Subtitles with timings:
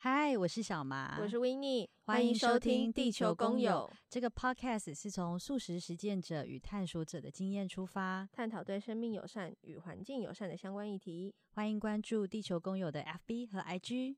[0.00, 11.34] 嗨，我是小麻，我是维尼，欢迎收听《地球公友》这个 podcast，是从素食实践者与探索者的经验出发，探讨对生命友善与环境友善的相关议题。
[11.50, 14.14] 欢迎关注《地球公友》的 FB 和 IG。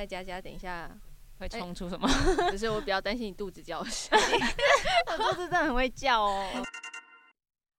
[0.00, 0.90] 在佳佳，等一下
[1.38, 2.08] 会冲出什么？
[2.50, 4.18] 只是我比较担心你肚子叫声，
[5.12, 6.64] 我肚子真的很会叫哦。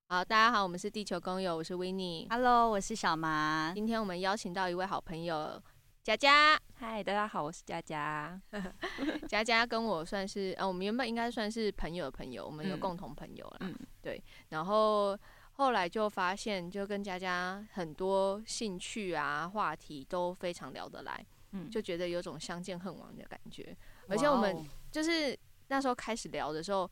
[0.08, 2.28] 好，大家好，我们是地球工友，我是 Winnie。
[2.30, 3.72] Hello，我是小麻。
[3.74, 5.60] 今天我们邀请到一位好朋友
[6.04, 6.56] 佳佳。
[6.78, 8.40] 嗨，大家好，我是佳佳。
[9.26, 13.56] 佳佳跟我算是，呃，我们原本应该算是朋友的朋友，我们有共同朋友啦。
[13.62, 14.22] 嗯，对。
[14.50, 15.18] 然后
[15.54, 21.26] 后来就发现，就跟佳佳很多兴趣啊、话题都非常聊得来。
[21.52, 23.76] 嗯，就觉得有种相见恨晚的感觉，
[24.08, 26.90] 而且我们就是那时候开始聊的时候，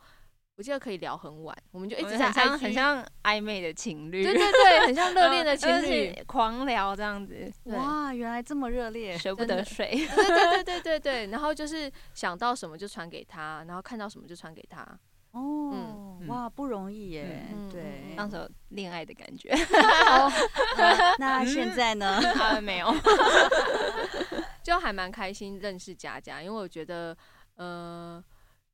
[0.56, 7.50] 我记得可以聊很晚，我们就一直在很，很像暧昧的情侣，对对对，很像热恋的 情侣，狂聊这样子。
[7.64, 9.90] 哇，原来这么热烈，舍不得睡。
[9.90, 14.86] 对对对对对对，然后就是想到什么就传给他，然后看到什么就传给他。
[15.32, 19.54] 哦，嗯、哇，不容易耶，嗯、对，那时候恋爱的感觉。
[21.18, 22.20] 那现在呢？
[22.34, 22.92] 他们没有。
[24.62, 27.16] 就还蛮开心认识佳佳，因为我觉得，
[27.56, 28.22] 呃，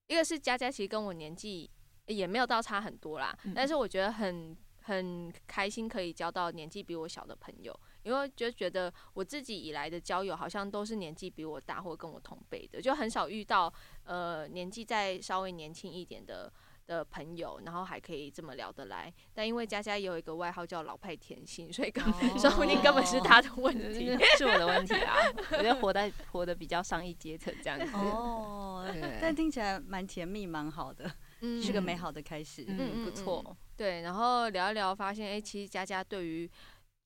[0.07, 1.71] 一个是佳佳其实跟我年纪
[2.07, 13.73] 也没有到差很多啦，嗯、但是我觉得很很开心可以交到年纪比我小的朋友，因为就觉得我自己以来的交友好像都是年纪比我大或跟我同辈的，就很少遇到
[14.05, 16.53] 呃年纪再稍微年轻一点的。
[16.87, 25.17] 的朋友，然后还可以这么聊得来，但因为佳佳也有一个外号叫老派甜心，所以根本说不定根本是他的问 题，哦、是我的问题啊！
[25.51, 31.11] 我觉得活在活得比较上一阶层这样子哦，对但听起来蛮甜蜜，蛮好的，
[31.43, 33.57] 嗯、是个美好的开始，嗯，嗯不错。
[33.77, 36.51] 对，然后聊一聊，发现哎、欸，其实佳佳对于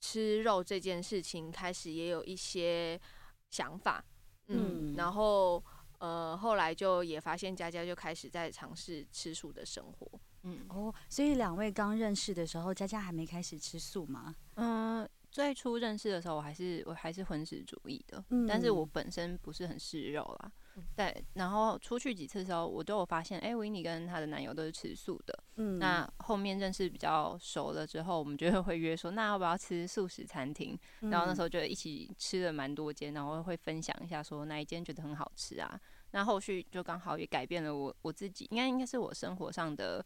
[0.00, 3.00] 吃肉这件事情开始也有一些
[3.48, 4.04] 想法，
[4.48, 5.62] 嗯，嗯然后。
[6.00, 10.20] 呃，后来就也发现佳佳就开始在尝试吃素的生活。
[10.42, 14.34] 嗯哦，所以两位刚认识的时候，佳佳还没开始吃素吗？
[14.54, 20.50] 嗯，最初认识的时候，我还是我还是荤食主义的，嗯、但是我本身不是很嗜肉啦。
[20.96, 25.44] 对，然后出去几次的时候，我都有发现，哎、欸，维尼跟她的男友都是吃素的。
[25.56, 30.78] 嗯，那后面认识比较熟了之后，我们就会约说，那要不要吃素食餐厅？
[31.00, 35.80] 嗯、然后那时候就一起吃了蛮多间，然后会分享一下说哪一间觉得很好吃啊。
[36.12, 40.04] 那后续就刚好也改变了我我自己，应该应该是我生活上的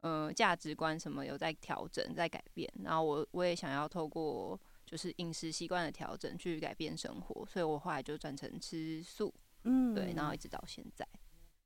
[0.00, 2.72] 呃价值观什么有在调整，在改变。
[2.82, 9.32] 然后我我也想要透过就是饮食习惯的调整去改变生活，所以我后来就转成吃素。
[9.64, 11.06] 嗯，对，然后一直到现在。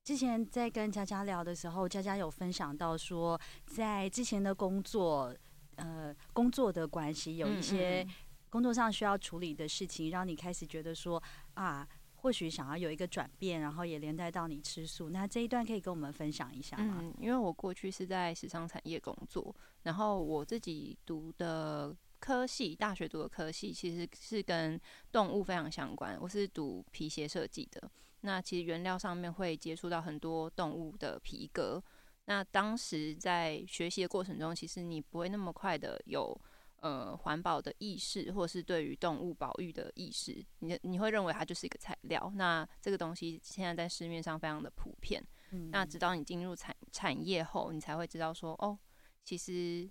[0.04, 5.36] 之前在跟佳佳聊的时候，佳佳有分享到说，在之前的工作，
[5.76, 8.06] 呃，工作的关系，有一些
[8.48, 11.22] 工作上需要处理的事情，让你开始觉得说
[11.54, 15.10] 啊，或许想要有一个转变，然后也连带到你吃素。
[15.10, 17.00] 那这一段可以跟我们分享一下吗？
[17.00, 21.94] 嗯，因为我过去是在时尚产业工作，然后我自己读的。
[22.18, 24.78] 科系，大学读的科系其实是跟
[25.10, 26.18] 动物非常相关。
[26.20, 27.90] 我是读皮鞋设计的，
[28.20, 31.82] 那其实原料上面会接触到很多动物的皮革。
[32.26, 36.38] 那当时在学习的过程中，其实你不会那么快的有
[36.80, 40.44] 呃环保的意识，或是对于动物保育的意识。
[40.58, 42.30] 你你会认为它就是一个材料。
[42.34, 45.24] 那这个东西现在在市面上非常的普遍。
[45.52, 48.78] 嗯、那直到你进入产产业后，你才会知道说，哦，
[49.24, 49.88] 其实。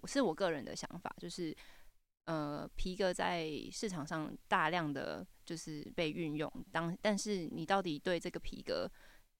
[0.00, 1.56] 我是我个人的想法，就是，
[2.24, 8.90] 呃，皮革在市场上大量的就是被运用，当但是你到底对这个皮革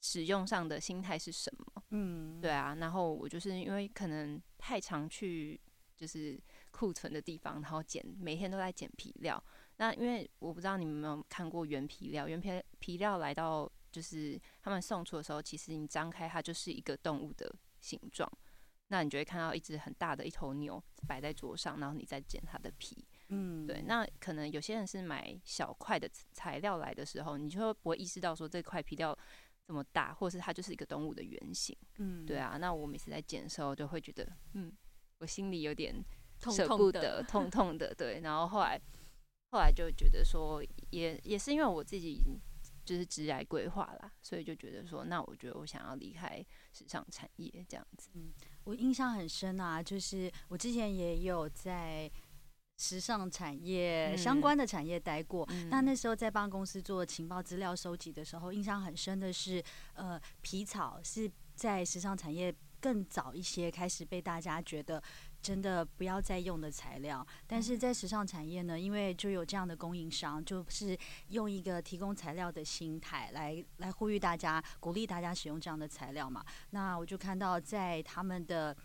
[0.00, 1.82] 使用上的心态是什么？
[1.90, 2.74] 嗯，对啊。
[2.76, 5.60] 然后我就是因为可能太常去
[5.96, 9.42] 就是库存的地方，然后捡，每天都在捡皮料。
[9.76, 18.30] 那因为我不知道你们有没有看过原皮料，原皮皮料来到就是他们送出的时候，其实你张开它就是一个动物的形状。
[18.92, 23.06] 那你就会看到一只很大的一头牛摆在桌上，然后你再剪它的皮。
[23.28, 23.82] 嗯，对。
[23.82, 29.16] 那可能有些人是买小块的材料来的时候，你就会不会意识到说这块皮料
[29.64, 31.76] 这么大，或是它就是一个动物的原型。
[31.98, 32.56] 嗯，对啊。
[32.60, 34.72] 那我每次在剪的时候，就会觉得，嗯，
[35.18, 35.94] 我心里有点
[36.40, 37.94] 舍不得，痛痛，痛痛的。
[37.94, 38.20] 对。
[38.22, 38.80] 然后后来
[39.52, 40.60] 后来就觉得说，
[40.90, 42.20] 也也是因为我自己。
[42.90, 48.10] 就是职业规划啦，所以就觉得说，那我觉得我想要离开时尚产业这样子。
[48.14, 48.32] 嗯，
[48.64, 52.10] 我印象很深啊，就是我之前也有在
[52.78, 59.62] 时尚产业相关的产业待过，嗯、那那时候在帮公司做情报资料收集的时候，印象很深的是，
[59.94, 65.00] 呃，皮草是在时尚产业更早一些开始被大家觉得。
[65.42, 70.96] 真的不要再用的材料，但是在时尚产业呢，因为就有这样的供应商，就是
[71.28, 76.44] 用一个提供材料的心态来来呼吁大家，鼓励大家使用这样的材料嘛。
[76.70, 78.76] 那我就看到在他们的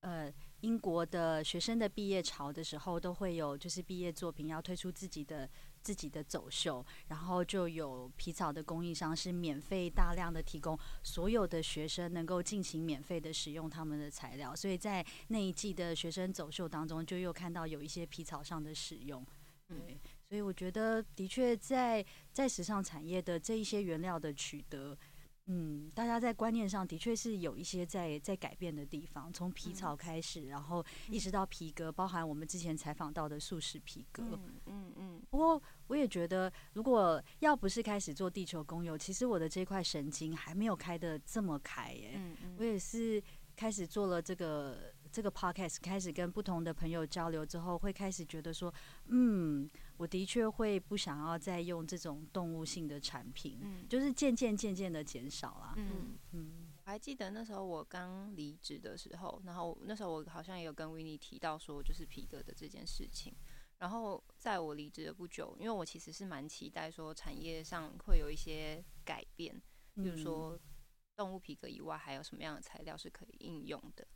[0.00, 5.48] 呃英国的学生的毕业潮的时候，都会有就是毕业作品要推出自己的。
[5.86, 19.24] 自己的走秀，然后就有皮草的供应商是免费大量的提供所有的学生能够进行免费的使用他们的材料，所以在那一季的学生走秀当中，就又看到有一些皮草上的使用。
[19.68, 24.98] 对，所以我觉得的确在在时尚产业的这一些原料的取得。
[25.48, 34.22] 嗯，大家在观念上的确是有一些在在改变的地方，从皮草开始，然后一直到皮革，包含我们之前采访到的素食皮革。
[34.24, 35.22] 嗯嗯嗯。
[35.30, 42.14] 不过我也觉得，如果要不是开始做地球公友，其实我的这块神经还没有开的这么开耶。
[42.16, 42.56] 嗯嗯。
[42.58, 43.22] 我也是
[43.54, 48.70] 开始做了这个这个 podcast，开始跟不同的朋友交流之后，会开始觉得说，
[49.06, 49.70] 嗯。
[49.96, 55.72] 我的确会不想要再用这种动物性的产品，嗯、就是渐渐渐渐的减少了。
[55.78, 63.34] 嗯嗯，我还记得那时候我刚离职的时候，然后那时候我好像也有跟 Winnie 提到说，就是皮革的这件事情。
[63.78, 69.58] 然后在我离职的不久，因为我其实是蛮期待说产业上会有一些改变，
[69.94, 70.60] 比如说
[71.16, 74.06] 动物皮革以外还有什么样的材料是可以应用的。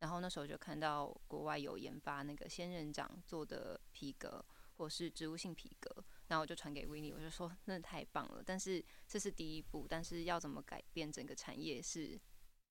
[0.00, 4.44] 然后那时候就看到国外有研发那个仙人掌做的皮革。
[4.76, 5.94] 或是植物性皮革，
[6.28, 8.42] 然后我就传给 Winnie，我就说那太棒了。
[8.42, 12.18] 但是这是第一步，但是要怎么改变整个产业是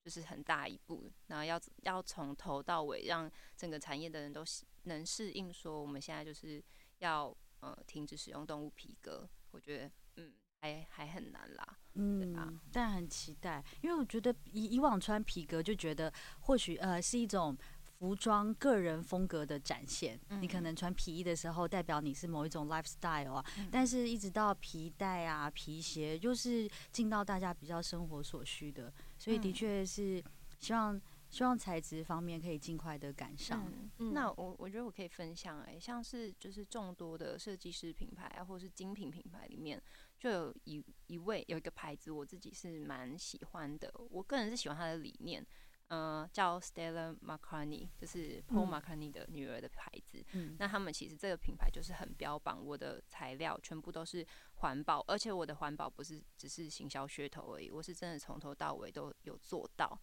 [0.03, 1.11] 就是很大一步。
[1.27, 4.43] 然后要要从头到尾让整个产业的人都
[4.85, 6.59] 能适应，说我们现在就是
[6.97, 9.29] 要呃停止使用动物皮革。
[9.51, 12.53] 我觉得嗯还还很难啦，嗯，对吧？
[12.71, 16.11] 但很期待，因为我觉得以以往穿皮革就觉得
[16.41, 17.57] 或许呃是一种。
[17.99, 23.45] 服装个人风格的展现，你可能穿皮衣的时候，代表你是某一种 lifestyle 啊。
[23.69, 30.23] 但是，一直到皮带啊、皮鞋，就是进到大家比较生活所需的，所以的确是
[30.59, 33.69] 希望希望材质方面可以尽快的赶上。
[33.97, 39.81] 那我我觉得我可以分享，哎，像是就是众多的设计师品牌啊，或是精品品牌里面，
[40.19, 43.91] 就有一一位有一个牌子，我自己是蛮喜欢的。
[44.11, 45.43] 我个人是喜欢它的理念。
[45.87, 50.23] 呃，叫 Stella McCartney，就是 Paul McCartney 的女儿的牌子。
[50.33, 54.23] 嗯，那他们其实这个品牌就是很标榜，我的材料全部都是
[54.57, 59.99] 环保，而且我的环保不是只是行销噱头而已，我是真的从头到尾都有做到。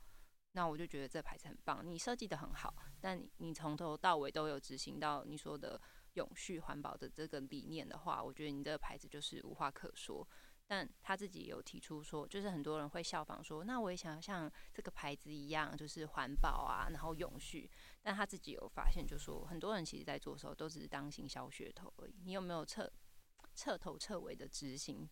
[0.55, 5.81] 那我就觉得这牌子很棒，你设计的很好，但你从头到尾都有执行到你说的
[6.17, 10.27] 永续环保的这个理念的话，我觉得你这个牌子就是无话可说。
[10.69, 17.71] 但他自己有提出说，就是很多人会效仿说，那我也想要像这个牌子一样，就是环保啊，然后永续。
[18.03, 22.21] 但他自己有发现，就说很多人其实在做的时候都只是当行销噱头而已。
[22.25, 22.93] 你有没有彻
[23.55, 25.09] 彻头彻尾的执行？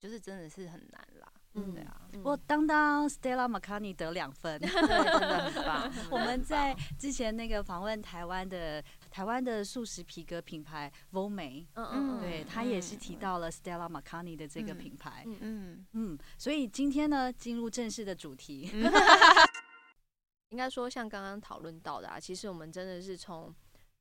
[0.00, 1.32] 就是真的是很难啦。
[1.54, 1.94] 嗯，对啊。
[2.24, 5.92] 我当当 Stella McCartney 得两分， 对，真的很棒。
[6.10, 15.22] 我们在之前那个访问台湾的台湾的素食皮革品牌 Volme，嗯嗯，对，他也是提到了 Stella McCartney 的这个品牌。
[15.26, 16.18] 嗯嗯嗯。
[16.36, 18.70] 所以今天呢，进入正式的主题，
[20.50, 23.54] 应该说像刚刚讨论到的啊，其实我们真的是从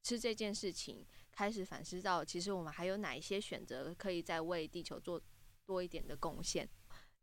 [0.04, 5.22] 吃这件事情开始反思到，其实我们还有哪一些选择可以再为地球做
[5.66, 6.68] 多一点的贡献。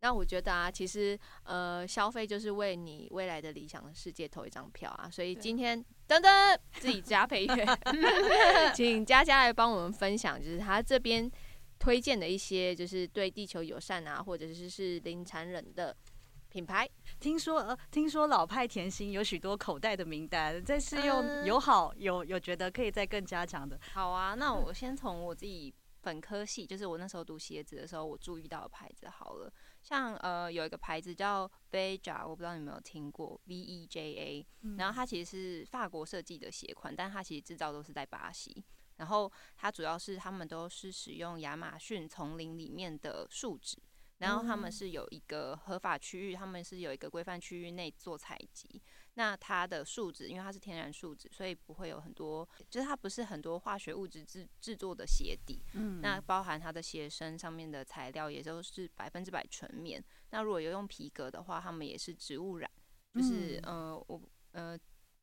[0.04, 5.08] 那我觉得啊，其实呃，消费就是为你未来的理想的世界投一张票啊。
[5.10, 7.64] 所以今天噔噔自己加配乐，
[8.76, 11.30] 请佳佳来帮我们分享，就是他这边
[11.78, 15.96] 推荐的一些，就是对地球友善啊，或者是是零残忍的
[16.50, 16.86] 品牌。
[17.18, 23.80] 听说呃，听说老派甜心有许多口袋的名单，在试用友好有有觉得可以再更加强的。
[23.94, 29.50] 好啊，那我先从我自己本科系，就是我那时候读鞋子的时候，我注意到的牌子好了。
[29.84, 34.46] 像呃有一个牌子叫 Veja，我不知道你有没有听过 V E J A，
[34.78, 38.64] 然后它其实是法国设计的鞋款，但它其实制造都是在巴西。
[38.96, 43.76] 然后它主要是他们都是使用亚马逊丛林里面的树脂，
[44.18, 48.80] 然后他们是有一个合法区域，他们是有一个规范区域内做采集。
[49.16, 55.62] 那它的树脂，因为它是天然树脂，所以不会有很多，就是它不是很多化学物质制制作的鞋底。
[55.74, 60.04] 嗯，那包含它的鞋身上面的材料也都是百分之百纯棉。
[60.30, 62.68] 那如果有用皮革的话，他们也是植物染，
[63.12, 64.76] 就是、嗯、呃我呃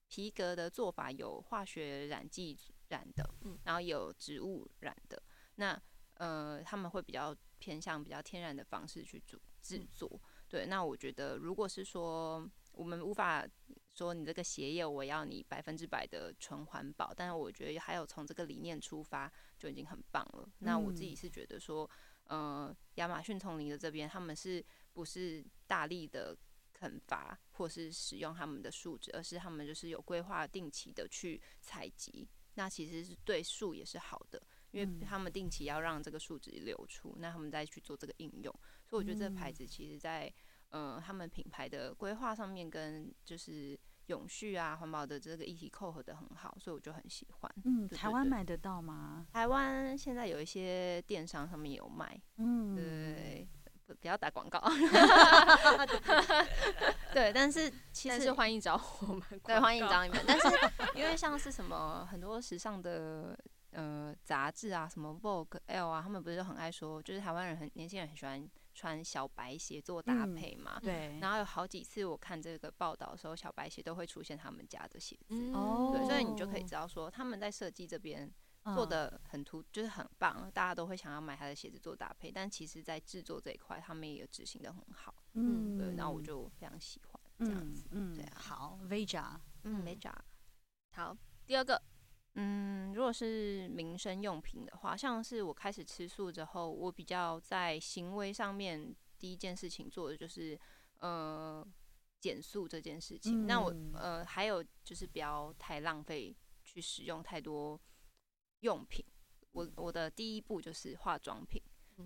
[0.08, 2.58] 皮革的做法有化学染剂
[2.88, 3.30] 染的，
[3.66, 5.22] 然后有植物染的。
[5.56, 5.78] 那
[6.14, 10.10] 呃他们会比较偏向比较天然的方式去做制作。
[10.48, 13.46] 对，那我觉得如果是说我们无法。
[13.94, 20.44] 说你这个鞋业，我要你百分之百的纯环保，但是我觉得还有从这个理念出发就已经很棒了。
[20.46, 21.90] 嗯、那我自己是觉得说，
[22.24, 26.36] 呃，亚马逊丛林的这边他们是不是大力的
[26.72, 38.58] 砍伐或是使用他们的树脂，而是他们就是有规划定期的去采集，那其实是对树也是好的，因为他们定期要让这个树脂流出，那他们再去做这个应用，
[38.88, 40.34] 所以我觉得这个牌子其实在。
[40.72, 47.52] 呃，他们品牌的规划上面跟就是永续啊、环保的这个议题扣合的很好，所以我就很喜欢。
[47.64, 49.26] 嗯，台湾买得到吗？
[49.32, 52.20] 台湾现在有一些电商上面有卖。
[52.38, 53.48] 嗯，对，
[53.86, 54.60] 不不要打广告。
[57.14, 60.20] 对，但是其实是欢迎找我们，对，欢迎找你们。
[60.26, 60.48] 但是
[60.96, 63.38] 因为像是什么很多时尚的
[63.72, 68.50] 呃杂志啊，什么 Vogue、L 啊，他们不是都很爱说，就是台湾人很年轻人很喜欢。
[68.82, 70.80] 穿小白鞋做搭配嘛？
[70.82, 71.20] 嗯、对。
[71.20, 75.36] 然后有好几次我看这个报道的时候，小白鞋都会出现他们家的鞋子。
[75.54, 76.00] 哦、嗯。
[76.00, 78.28] 对，所以你就可以知道说他们在设计这边
[78.74, 82.32] 做的很突，就是很棒，大家都会想要买他的鞋子做搭配。
[82.32, 85.14] 但其实，在制作这一块，他们也有执行的很好。
[85.34, 85.78] 嗯。
[85.78, 87.88] 对，然后我就非常喜欢这样子。
[87.92, 88.16] 嗯。
[88.16, 88.34] 对啊。
[88.36, 89.40] 好，Veja。
[89.64, 90.16] 嗯，Veja。
[90.94, 91.80] 好，第二个。
[92.36, 100.58] 嗯，如果是民生用品的话，像是我开始吃素之后，我比较在行为上面第一件事情做的就是，
[101.00, 101.68] 呃，
[102.22, 103.46] 减速这件事情。
[103.46, 106.34] 嗯、那我呃还有就是不要太浪费，
[106.64, 107.80] 去使用太多
[108.62, 109.06] 用品。
[109.52, 111.62] 我我的第一步就是化妆品，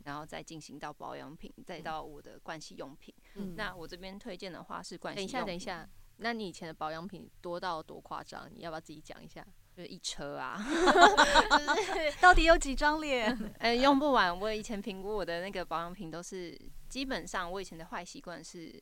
[0.05, 3.13] 然后再进行到保养品，再到我的盥洗用品。
[3.35, 5.15] 嗯、那我这边推荐的话是盥洗用品。
[5.15, 8.49] 等一下，等一下，那你以前的保养品多到多夸张？
[8.51, 9.45] 你要不要自己讲一下？
[9.75, 13.29] 就是一车啊， 就是到底有几张脸？
[13.59, 14.39] 哎、欸，用不完。
[14.39, 18.81] 我以前评估我的那个保养品都是，基本上我以前的坏习惯是，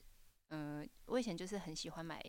[0.50, 2.23] 嗯、呃，我以前就是很喜欢买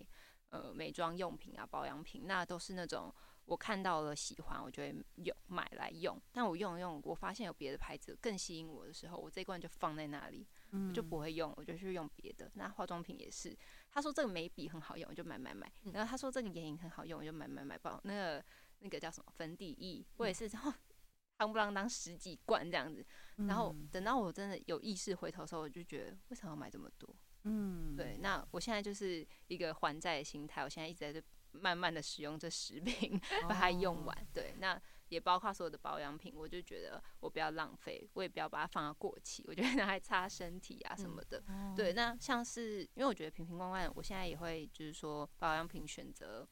[0.48, 6.18] 呃美妆用品啊、保养品，那都是那种我看到了喜欢，我就会用买来用。
[6.32, 12.50] 但我用用，我发现有别的牌子更吸引我的时候，我这一罐就放在那里，我就不会用，我就去用别的。
[12.54, 13.54] 那化妆品也是。
[13.94, 15.72] 他说这个眉笔很好用，我就买买买。
[15.92, 17.78] 然后他说这个眼影很好用，我就买买买。
[17.78, 18.44] 包那个
[18.80, 20.72] 那个叫什么粉底液，我也是，然后
[21.38, 23.06] 夯不啷当十几罐这样子。
[23.36, 27.08] 然后等到我真的有意识回头的时候，我就觉得为什么要买这么多？
[27.44, 28.18] 嗯，对。
[28.20, 31.22] 那我现在就是一个还债的心态，我现在一直在这
[31.52, 34.26] 慢慢的使用这十瓶， 把它用完。
[34.32, 34.80] 对，那。
[35.08, 41.42] 也包括所有的保养品，我就觉得我不要浪费，我也不要把它放到过期，我觉得拿来擦身体啊什么的。
[41.76, 46.48] 对，那像是因为我觉得瓶瓶罐罐，我现在也会就是说保养品选择，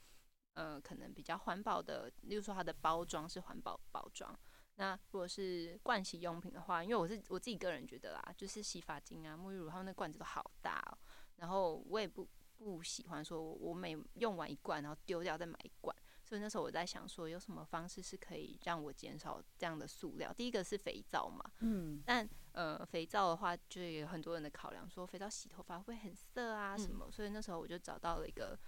[0.54, 4.38] 呃，可能比较环保的，例如说它的包装是环保包装。
[4.76, 10.98] 那如果是盥洗用品的话，因为我是我自己个人觉得啦，就是洗发精啊、沐浴乳，它们那罐子都好大哦、喔，
[11.36, 15.94] 然后我也不不喜欢说我每用完一罐然后丢掉再买一罐。
[16.32, 20.32] 所以那时候我在想说，有什么方式是可以让我减少这样的塑料？
[20.32, 27.04] 第一个是肥皂嘛，嗯，但呃，肥皂的话，就有很多人的考量，说肥皂洗头发会很涩啊什么。
[27.04, 28.58] 嗯、所以那时候我就找到了一个，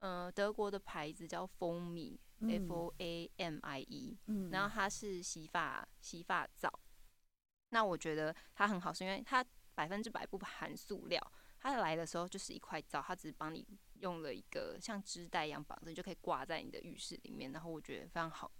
[0.00, 6.68] 呃，德国的牌子叫 Foamie、嗯、F O A M I E，嗯，然后它是洗发洗发皂。
[7.68, 11.32] 那我觉得它很好，是因为它百分之百不含塑料。
[11.60, 13.64] 它来的时候就是一块皂，它只是帮你。
[14.02, 18.50] 用了一个像织带一样绑着，就可以挂在你的浴室里面，然后我觉得非常好，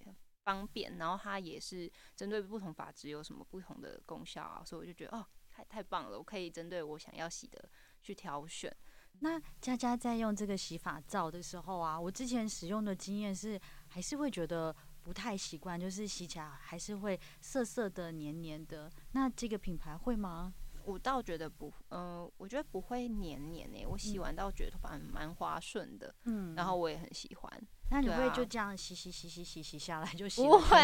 [0.44, 0.96] 方便。
[0.96, 7.68] 然后它也是针对不同发质有什么不同的功效啊，所以我就觉得哦，太太棒了，我可以针对我想要洗的
[8.00, 8.74] 去挑选。
[9.20, 18.90] 那佳佳在用这个洗发皂的时候啊，我之前使用的经验是还是会觉得不太习惯，就是洗起来还是会涩涩的、黏黏的。
[19.12, 20.54] 那这个品牌会吗？
[20.84, 23.86] 我倒觉得不，嗯、呃，我觉得不会黏黏诶、欸。
[23.86, 27.68] 我洗完倒觉得头发蛮滑顺的，嗯，然后我也很喜欢。
[27.90, 30.42] 那你会就这样洗洗洗洗洗洗下来就 洗？
[30.42, 30.76] 不会，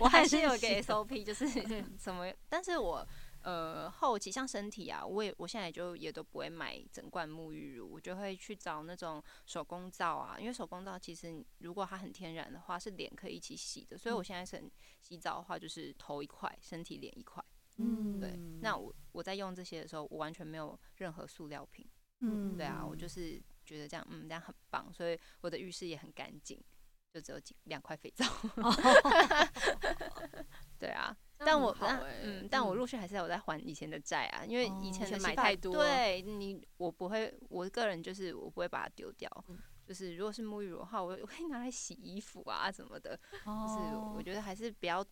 [0.00, 1.48] 我还是有个 SOP，就是
[1.98, 2.30] 什么？
[2.48, 3.06] 但是我
[3.42, 13.96] 呃后期像身体啊，我也我现在就也都不会买整罐沐浴乳，我就会去找那种手工皂啊，因为手工皂其实如果它很天然的话，是脸可以一起洗的。
[13.96, 14.62] 所以我现在是
[15.00, 17.42] 洗澡的话，就是头一块，身体脸一块。
[17.76, 21.86] 嗯，对，那我我在用这些的时候，我完全没有任何塑料瓶。
[22.20, 26.58] 嗯，对啊，我就是觉得这样，嗯，这样很棒，所以我的浴室也很干净，
[27.12, 28.24] 就只有几两块肥皂。
[30.78, 39.28] 对啊，但我但嗯，但我陆续还是有在还以前的债啊，因为以前的买太多，对你，我不会，我个人就是我不会把它丢掉，
[39.84, 43.14] 就是如果是沐浴乳的话，我我可以拿来洗衣服啊什么的，
[43.44, 45.04] 就是我觉得还是不要，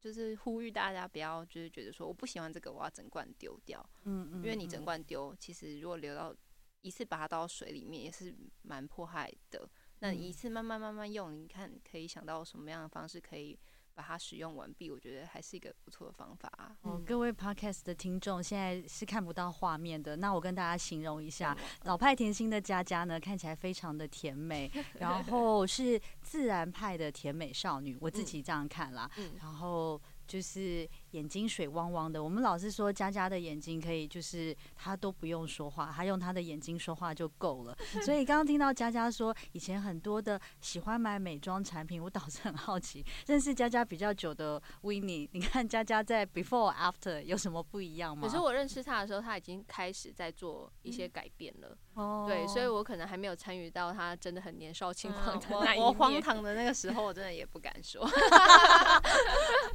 [0.00, 6.34] 就是呼吁大家不要就是觉得说我不喜欢这个，我要整罐丢掉，嗯嗯，因为你整罐丢，其实如果流到
[6.80, 13.58] 一次把它倒到水里面也是蛮迫害的，那一次慢慢慢慢用，你看可以想到什么样的方式可以。
[13.94, 16.76] 把它使用完毕，我觉得还是一个不错的方法啊。
[16.82, 29.10] 哦，各位 Podcast 的听众现在是看不到画面的，那我跟大家形容一下，老派甜心的佳佳呢，看起来非常的甜美， 然后是自然派的甜美少女，我自己这样看啦。
[29.18, 30.88] 嗯，然后就是。
[31.10, 37.76] 眼睛水汪汪的，我们老是说佳佳的眼睛可以，就是她都不用说话，她用她的眼睛说话就够了。
[38.04, 48.28] 所以刚刚听到佳佳说，以前很多的喜欢买美妆产品，我倒是很好奇，认识佳佳比较久的 Winnie，你看佳佳在 Before After 有什么不一样吗？
[48.28, 51.76] 可是我认识她的时候，她已经开始在做一些改变了。
[51.94, 55.84] 哦、嗯，对，所以我可能还没有参与到她真的很年少轻狂的那一面。
[55.84, 58.08] 我荒唐的那个时候，我真的也不敢说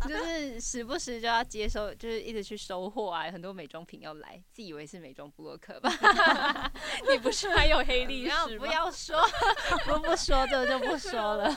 [0.10, 1.16] 就是时不时。
[1.20, 5.90] 就要接收，就是一直去收货啊，很多美妆品要来，自以为是美妆部落客吧？
[7.10, 8.46] 你不是还有黑历史吗？
[8.60, 9.20] 不要说，
[9.88, 11.50] 不不说这个就不说了。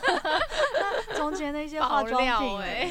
[0.74, 2.90] 那从前那些化妆品，哎，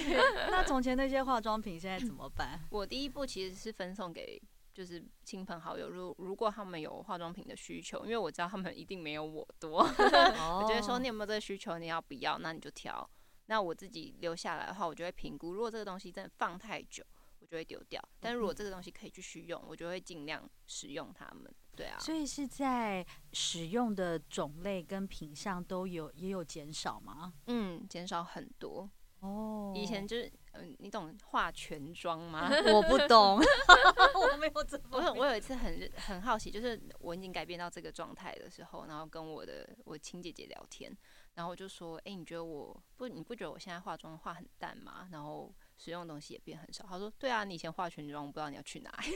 [0.50, 2.60] 那从前那些化妆品现在怎么办？
[2.70, 4.42] 我第一步其实是分送给
[4.74, 13.10] 就是亲朋好友，如如果他们有化妆品的需求，因为我知道他们一定没有我多，我觉得说你有没有这个需求，你要不要，那你就挑。
[13.48, 15.54] 那我自己留下来的话，我就会评估。
[15.54, 17.04] 如果这个东西真的放太久，
[17.40, 18.02] 我就会丢掉。
[18.20, 21.54] 但是如果这个东西可以继续用，我就会尽量使用它们。
[21.76, 27.34] 对啊，所以是在使用的种类跟品相都有也有减少吗？
[27.46, 28.90] 嗯，减少很多。
[29.20, 32.50] 哦，以前就是嗯、呃，你懂化全妆吗？
[32.74, 33.38] 我不懂，
[34.14, 34.80] 我没有这。
[34.92, 40.96] 我我有一次很很好奇，就是我已经改变到这个状态的时候，然后跟我的我亲姐姐聊天。
[41.38, 45.08] 然后我就说，哎、欸，你觉得我不，你不觉得我现在化妆化很淡吗？
[45.12, 46.84] 然后使用的东西也变很少。
[46.90, 49.12] 他说，对啊，你以前化全妆，我不知道你要去哪里。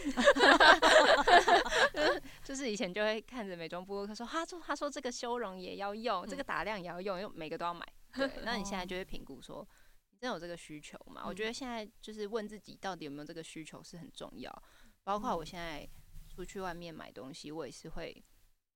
[1.92, 7.84] 就 是就是以前就会看着美妆部落客说，他说他说这个修容也要用，这个打亮也要用，因为每个都要买。
[8.14, 9.68] 对，那你现在就会评估说，
[10.12, 11.24] 你真有这个需求吗？
[11.26, 14.64] 我觉得现在就是问自己到底有没有这个需求是很重要。
[15.04, 15.90] 包括我现在
[16.30, 18.24] 出去外面买东西，我也是会。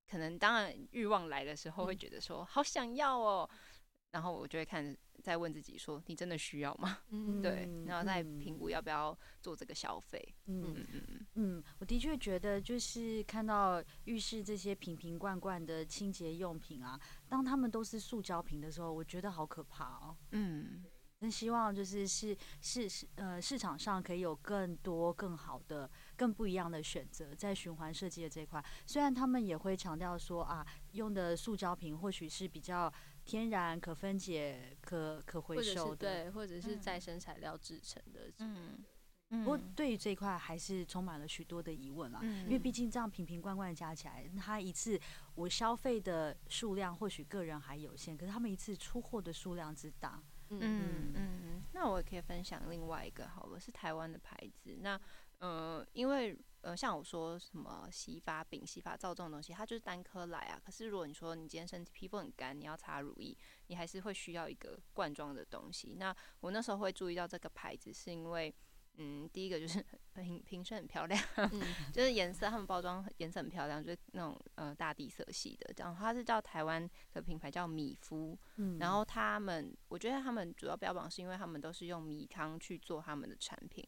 [0.10, 3.50] 可能当然欲望来的时候会觉得说好想要哦，
[4.12, 7.00] 然后我就会看再问自己说，你真的需要吗？
[7.10, 10.36] 嗯， 对，然后再评估要不要做这个消费。
[10.46, 20.15] 嗯嗯嗯嗯，我的确觉得就是看到浴室这些瓶瓶罐罐的清洁用品啊，当他们都是塑胶瓶的时候，我觉得好可怕哦。
[20.32, 20.86] 嗯。
[21.26, 38.32] 真希望就是是是是呃市场上可以有更多更好的更不一样的选择，在循环设计的这一块，虽然他们也会强调说啊，用的塑胶瓶或许是比较天然、可分解、可可回收的，对，或者是再生材料制成的。
[38.38, 38.86] 嗯，
[39.30, 45.00] 不过对于这一块还是充满了许多的疑问啦，因为毕竟这样瓶瓶罐罐加起来，它一次
[45.34, 50.22] 我消费的数量或许个人还有限，可是他们一次出货的数量之大。
[50.50, 54.78] 嗯嗯，那我也可以分享另外一个好了，是台湾的牌子。
[54.82, 55.00] 那
[55.40, 60.62] 呃，因为呃，像我说什么洗发饼、洗发皂这种东西，它就是单颗来啊。
[60.64, 63.36] 可是如果你说你今天身体皮肤很干，你要擦乳液，
[63.68, 65.96] 你还是会需要一个罐装的东西。
[65.98, 68.54] 那我那时候会注意到这个牌子，是因为。
[68.98, 71.50] 嗯，第一个就是瓶瓶身很漂亮，嗯、
[71.94, 75.74] 就是颜色，他们包装颜色很漂亮，就是那种呃大地色系的。
[75.78, 83.86] 然后它是叫台湾的品牌叫米夫，嗯、然后他们我觉得他们主要标榜是因为他们都是用米糠去做他们的产品，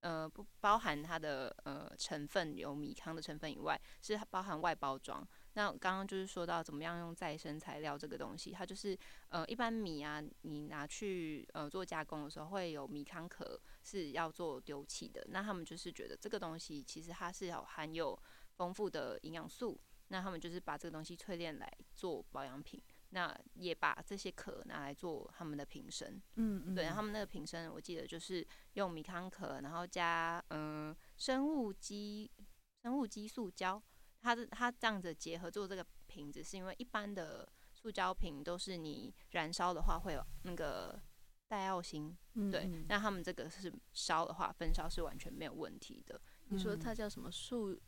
[0.00, 5.26] 呃不包含它的呃成分有米糠的成分以外，是包含外包装。
[5.60, 15.22] 那刚刚就是说到怎么样用再生材料这个东西，它就是呃一般米啊，你拿去呃做加工的时候会有米糠壳是要做丢弃的。
[15.28, 18.18] 那他们就是觉得这个东西其实它是有含有
[18.56, 26.22] 丰富的营养素，那他们就是把这个东西淬炼来做保养品，那也把这些壳拿来做他们的瓶身。
[26.36, 32.30] 嗯嗯，对，他们那个瓶身我记得就是用米糠壳，然后加嗯、呃、生物基
[32.82, 33.82] 生物基塑胶。
[34.22, 41.00] 它是它这样子结合做这个瓶子，是因为一般的塑胶瓶都是你燃烧的话会有那个
[41.48, 46.20] 戴奥辛，嗯、对，那他们这个是烧的话，焚烧是完全没有问题的。
[46.48, 47.78] 你说它叫什么树？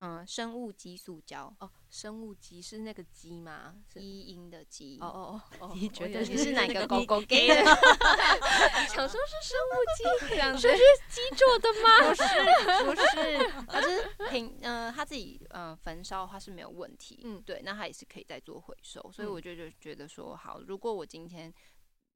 [0.00, 3.74] 嗯，生物基塑胶哦，生物基是那个基吗？
[3.88, 4.98] 基因的基。
[5.00, 7.54] 哦哦哦， 你觉得你是哪个狗狗给的？
[8.88, 12.08] 想说是生物基， 这样子是鸡做的吗？
[12.08, 17.20] 不是，不是，它是平，呃，他自己呃焚烧的话是没有问题。
[17.24, 19.00] 嗯，对，那它也是可以再做回收。
[19.12, 21.52] 所以我就就觉得说，好，如果我今天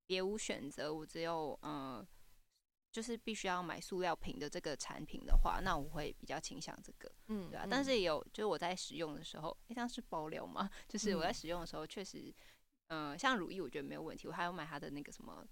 [0.06, 1.96] 别无选择，我只有嗯。
[1.98, 2.06] 呃
[2.94, 7.66] 就是必须要买塑料瓶的这个产品的话，那我会比较倾向这个，嗯，对啊。
[7.68, 10.70] 但是也有，就是我在使用的时候，诶，这样是爆料嘛？
[10.86, 12.32] 就是我在使用的时候，确实，
[12.86, 15.44] 嗯、呃，像乳液我觉得没有问题，我还有买它的那个什么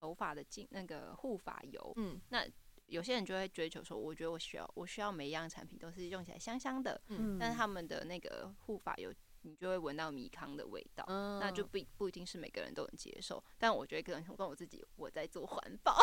[0.00, 2.48] 头发的精那个护发油，嗯，那
[2.86, 9.12] 有些人就会追求说，我觉得我需要我需要每一样产品都是用起来香香的，嗯，但是他们的那个护发油。
[9.46, 13.42] 你就会闻到米糠的味道，嗯、那就不不一定是每个人都能接受。
[13.56, 15.96] 但我觉得可能跟我自己，我在做环保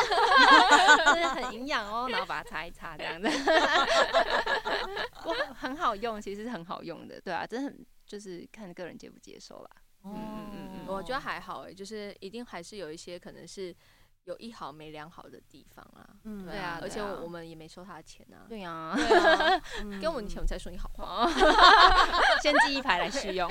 [1.14, 3.28] 就是很营养哦，然后把它擦一擦这样子，
[5.24, 9.70] 我很好用，其实是很好用的，对啊，真的很就是看个人接不接受啦。
[10.04, 13.74] 嗯嗯嗯，我觉得还好诶，就是一定还是有一些可能是。
[14.24, 18.96] 有一好没两好的地方啊，嗯，对啊，而且我们也没收他的钱啊， 对呀，
[20.00, 21.30] 给我们钱我们才说你好话，
[22.42, 23.46] 先寄一排来试用，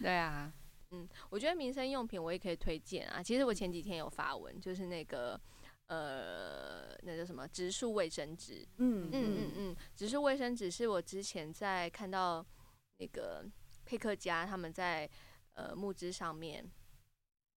[0.00, 0.52] 对啊，
[0.90, 3.22] 嗯，我觉得民生用品我也可以推荐啊。
[3.22, 5.40] 其实我前几天有发文，就是那个
[5.86, 12.44] 呃，那叫什么植树卫生纸，嗯嗯嗯嗯，植树卫生纸是我之前在看到
[12.98, 13.42] 那个
[13.86, 15.08] 佩克家他们在
[15.54, 16.70] 呃木枝上面。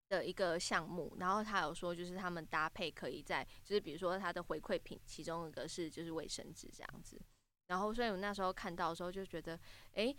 [0.10, 7.20] 的一个项目，然后他有说，就是他们搭配可以在，就是比如说他的回馈品，其中一个是就是卫生纸这样子。
[7.68, 9.60] 然后，所以我那时候看到的时候就觉得，
[9.94, 10.16] 哎，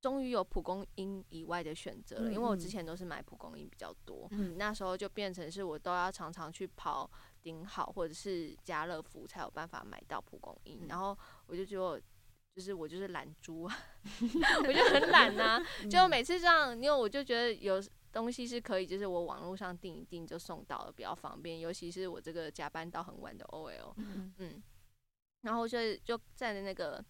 [0.00, 7.08] 终于有蒲公英以外的选择了，因为我之前都是买蒲公英比较多，嗯，那时候就变成是我都要常常去跑
[7.40, 11.16] 顶好或者是家乐福才有办法买到蒲公英，然后
[11.46, 12.02] 我就觉得，
[12.56, 13.78] 就是我就是懒猪啊，
[14.66, 17.80] 我就很懒呐、啊，就每次这样，因为我就觉得有。
[18.12, 21.60] 东西是可以，就是我网络上订一订就送到了，比较方便。
[21.60, 24.62] 尤其是我这个加班到很晚的 OL，嗯，嗯，
[25.42, 27.04] 然后就就在那个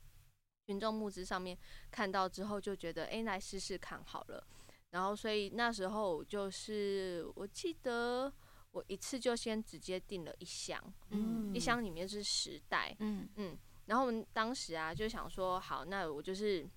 [0.66, 1.56] 群众募资上面
[1.90, 4.46] 看到之后，就觉得哎、欸，来试试看好了。
[4.90, 8.32] 然后所以那时候就是我记得
[8.72, 13.58] 我一次就先直接订了一箱，嗯，一箱里面是十袋，嗯嗯。
[13.86, 16.68] 然后我们当时啊就想说，好，那我就是。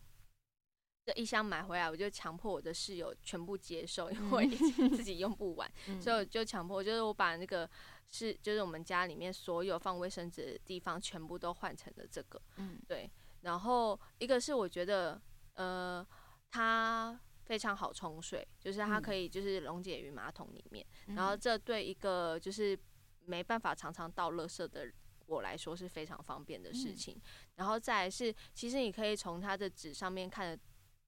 [1.05, 7.69] 这一箱买回来，我就强迫我的室友全部接受，因为自己用不完， 嗯、所以我就强迫，就是我把那个
[8.09, 13.09] 是就是我们家里面所有放卫生纸的地方全部都换成了这个，嗯，对。
[13.41, 15.21] 然后一个是我觉得，
[15.55, 16.07] 呃，
[16.49, 22.79] 它非常好冲水，就是它可以就是溶解于马桶里面，嗯、然后这对一个就是
[23.25, 24.89] 没办法常常倒垃圾的
[25.25, 27.15] 我来说是非常方便的事情。
[27.15, 27.21] 嗯、
[27.55, 30.57] 然后再来是，其实你可以从它的纸上面看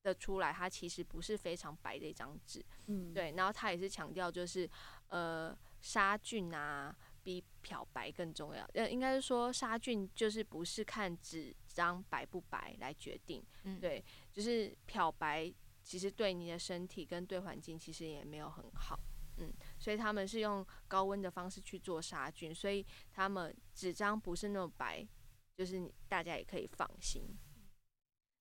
[0.05, 4.69] 的出来，它其实不是非常白的一张纸，嗯，对，然后他也是强调就是，
[5.07, 18.99] 呃，杀菌啊比漂白更重要，呃，应该是说杀菌就是不是看纸张白不白来决定，嗯，对，就是漂白其实对你的身体跟对环境其实也没有很好，
[19.37, 25.03] 嗯，所以他们是用高温的方式去做杀菌，所以他们纸张不是那么白，
[25.57, 27.35] 就是大家也可以放心，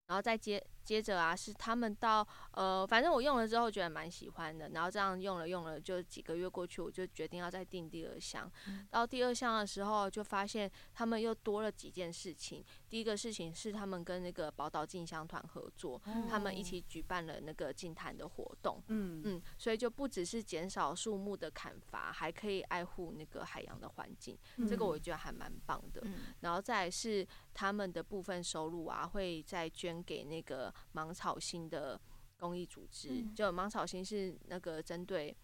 [0.09, 0.62] 然后再接。
[0.85, 8.51] 接着啊，是他们到呃，反正我用了之后觉得蛮喜欢的，然后这样用了用了，就几个月过去，我就决定要再订第二箱。
[8.68, 12.62] 嗯、到第二箱的时候，就发现他们又多了几件事情。
[12.90, 18.83] 第一个事情是他们跟那个宝岛进香团合作，嗯、他们一起举办了那个净滩的活动。
[18.88, 26.03] 嗯嗯，所以就不只是减少树木的砍伐，还可以爱护那个海洋的环境，嗯、这个我觉得还蛮棒的。
[26.05, 30.74] 嗯、然后再是他们的部分收入啊，会再捐给那个。
[30.93, 32.01] 芒草心的
[32.37, 35.37] 公益组织，嗯、就芒草心是那个针对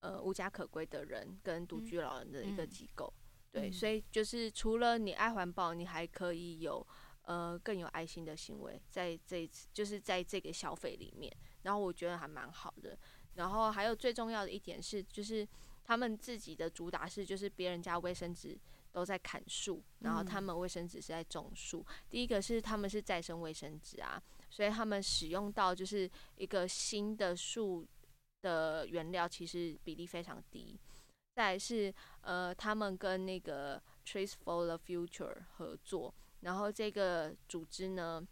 [0.00, 3.12] 呃无家可归的人跟独居老人的一个机构，
[3.52, 6.86] 嗯、对，嗯、所以就是除了你爱环保，你还可以有
[7.22, 12.98] 呃更有爱心的行为，在这一次就是在这个消费里面，然后我觉得还蛮好的。
[13.34, 15.48] 然后还有最重要的一点是，就是
[15.82, 18.56] 他们自己的主打是，就是别人家卫生纸
[18.92, 21.84] 都在砍树，然后他们卫生纸是在种树。
[21.88, 24.22] 嗯、第一个是他们是再生卫生纸啊。
[24.54, 27.84] 所以他们使用到就是一个新的树
[28.40, 30.78] 的原料，其实比例非常低。
[31.34, 38.24] 再是呃，他们跟那个 Trees for the Future 合作，然后这个组织呢，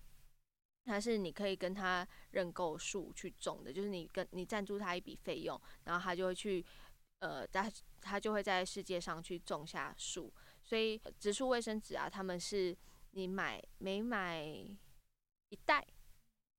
[0.85, 6.65] 它是你可以跟他认购树去种的，就是你跟你赞助他一笔费用，然后他就会去，
[7.19, 7.69] 呃，他
[8.01, 10.33] 他就会在世界上去种下树。
[10.63, 12.77] 所以植树卫生纸啊，他们是
[13.11, 15.85] 你买每买一袋，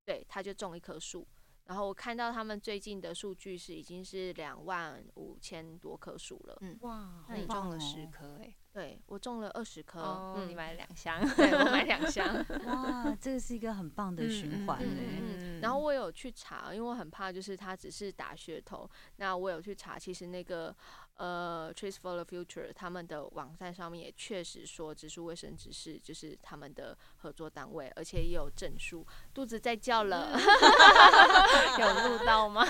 [0.06, 1.28] 对，他就种一棵树。
[1.66, 6.58] 然后我看到他们最近的数据是已经是两万五千多棵树了。
[6.60, 8.54] 嗯，哇，那你种了十棵哎。
[8.74, 12.36] 对，我种了二十棵，哦、嗯，你买了两箱，对，我买两箱，
[12.66, 18.90] 哇，这个是一个很棒的循环，嗯嗯嗯，然后我有去查，因为我很怕就是它只是打噱头。
[19.18, 20.76] 那我有去查，其实那个
[21.24, 29.08] 呃，Trace for the Future 他们的网站上面也确实说，植树卫生只是就是他们的合作单位，而且也有证书。
[29.34, 32.66] 肚子在叫了，嗯、 有录到吗？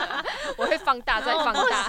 [0.58, 1.88] 我会放大再放大。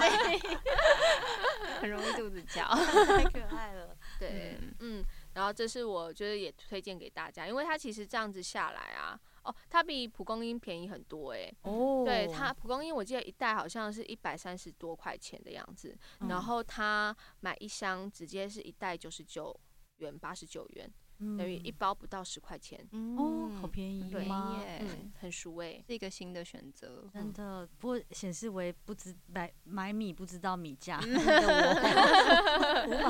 [1.82, 3.94] 很容易肚子叫，太可爱了。
[4.18, 11.56] 对，嗯，然后这是我觉得也推荐给大家，因为它其实这样子下来啊，哦，它比蒲公英便宜很多哎、欸。
[11.62, 19.58] 哦，对，它蒲公英我记得一袋好像是一百三十多块钱的样子，嗯、然后它买一箱直接是一袋九十九
[19.98, 20.92] 元，八十九元。
[21.18, 24.28] 等于一包不到十块钱，嗯、哦，好便宜对
[25.18, 27.66] 很实惠，是一个新的选择，真的。
[27.78, 31.08] 不过显示为不知买买米不知道米价，无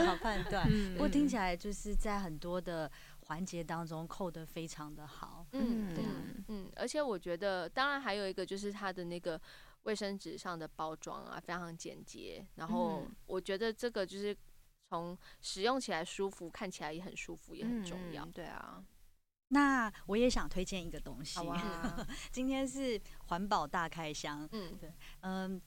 [0.04, 0.68] 法 判断。
[0.70, 2.88] 嗯、不过听起来就是在很多的
[3.26, 6.04] 环节当中扣得非常的好，嗯，对，
[6.48, 9.40] 嗯，而且我觉得，当然还有一个就是它的那个
[9.84, 12.46] 卫生纸上的包装啊，非常简洁。
[12.56, 14.36] 然后我觉得这个就是。
[14.88, 18.24] 从使用起来舒服，看起来也很舒服，也很重要。
[18.24, 18.84] 嗯、对啊，
[19.48, 21.36] 那我也想推荐一个东西。
[21.40, 24.48] 好啊、 今天是环保大开箱。
[24.52, 25.60] 嗯，对，嗯，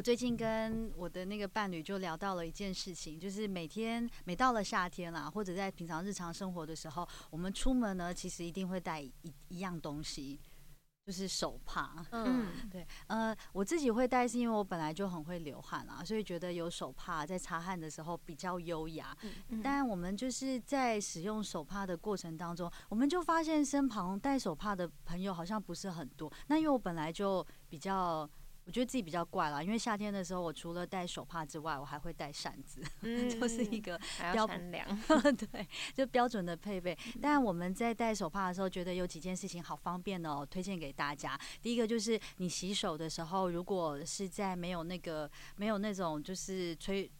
[0.00, 9.12] 我最近跟我的那个伴侣就聊到了一件事情，就是每天每到了夏天啦，或者在平常日常生活的时候，我们出门呢，其实一定会带一
[9.48, 10.40] 一样东西。
[11.04, 19.14] 就是手帕，嗯， 对，呃，我自己会带，是因为我本来就很会流汗啦，所以觉得有手帕在擦汗的时候比较优雅。
[19.48, 26.32] 嗯，但我们就是在使用手帕的过程当中，我们就发现身旁带手帕的朋友好像不是很多。
[26.46, 28.26] 那因为我本来就比较。
[28.70, 34.00] 我觉得自己比较怪啦，因为夏天的时候，我除了带手帕之外，我还会带扇子，嗯、 就是一个
[34.32, 34.70] 标准，
[35.50, 36.96] 对，就标准的配备。
[37.20, 41.36] 但我们在带手帕的时候，觉得有几件事情好方便哦，推荐给大家。
[41.60, 47.10] 第一个就是你洗手的时候，如果是在没有那个没有那种就是吹。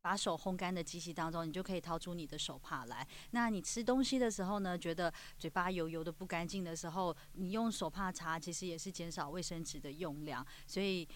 [0.00, 3.06] 把手烘干的机器当中，你就可以掏出你的手帕来。
[3.32, 10.46] 那你吃东西的时候呢，觉得嘴巴油油的不干净的时候，你用手帕擦，其实也是减少卫生纸的用量。
[10.66, 11.06] 所以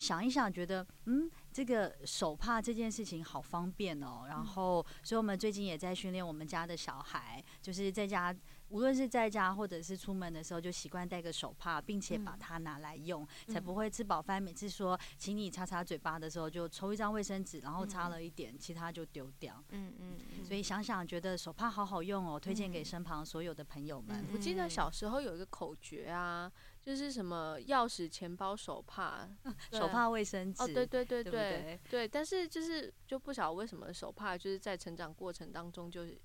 [0.00, 4.24] 想一想，觉得嗯，这个手帕这件事情好方便哦。
[4.26, 8.34] 然后，所以我们最近也在训练我们家的小孩，就是在家。
[8.74, 14.42] 无论是在家或者是出门的时候，就习惯带个手帕，并且把它拿来用，嗯、才不会吃饱饭。
[14.42, 19.62] 每次说请你擦擦嘴巴的时候，就抽一张卫生纸，然后擦了一点，嗯、其他就丢掉。
[19.68, 20.16] 嗯嗯。
[20.38, 24.20] 嗯，所以想想觉得手帕好好用哦，推荐给身旁所有的朋友们。
[24.20, 26.50] 嗯、我记得小时候有一个口诀啊，
[26.82, 29.28] 就是什么钥匙、钱包、手帕、
[29.70, 30.64] 手帕、卫生纸。
[30.64, 32.08] 哦，对对对对对，对，对，对。
[32.08, 36.20] 但是就是就不晓得为什么手帕就是在成长过程当中就是。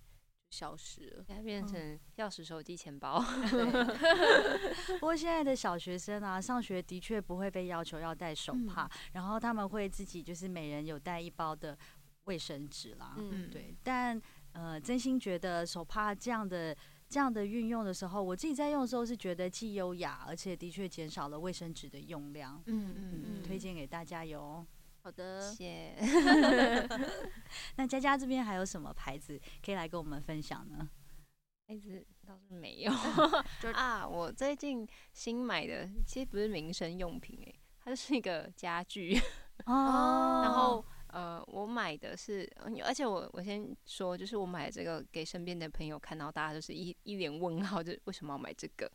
[0.49, 3.23] 消失了，它变成钥匙、手机、钱包。
[4.99, 11.77] 不过现在的小学生啊，上学的确不会被要求要带手帕，嗯、然后他们会自己就是每人有带一包的
[12.25, 13.15] 卫生纸啦。
[13.17, 13.75] 嗯，对。
[13.83, 14.19] 但
[14.53, 16.75] 呃，真心觉得手帕这样的
[17.07, 22.61] 这样的运用的时候，我自己在用的时候是觉得既优雅，而且的确减少了卫生纸的用量。
[22.65, 24.65] 嗯嗯嗯，推荐给大家哟。
[25.01, 26.87] 好的，谢谢。
[27.77, 30.89] 那佳佳这边还有什么牌子可以来跟我们分享呢？
[31.67, 32.91] 牌子倒是没有
[33.61, 34.07] 就啊。
[34.07, 39.19] 我最近新买的其实不是民生用品，诶，它就是一个家具
[39.65, 40.41] 哦。
[40.43, 42.49] 然后呃，我买的是，
[42.83, 48.89] 而且我我先说，就是我买这个给身边的朋友看到，大家都是一一脸问号，就为什么要买这个？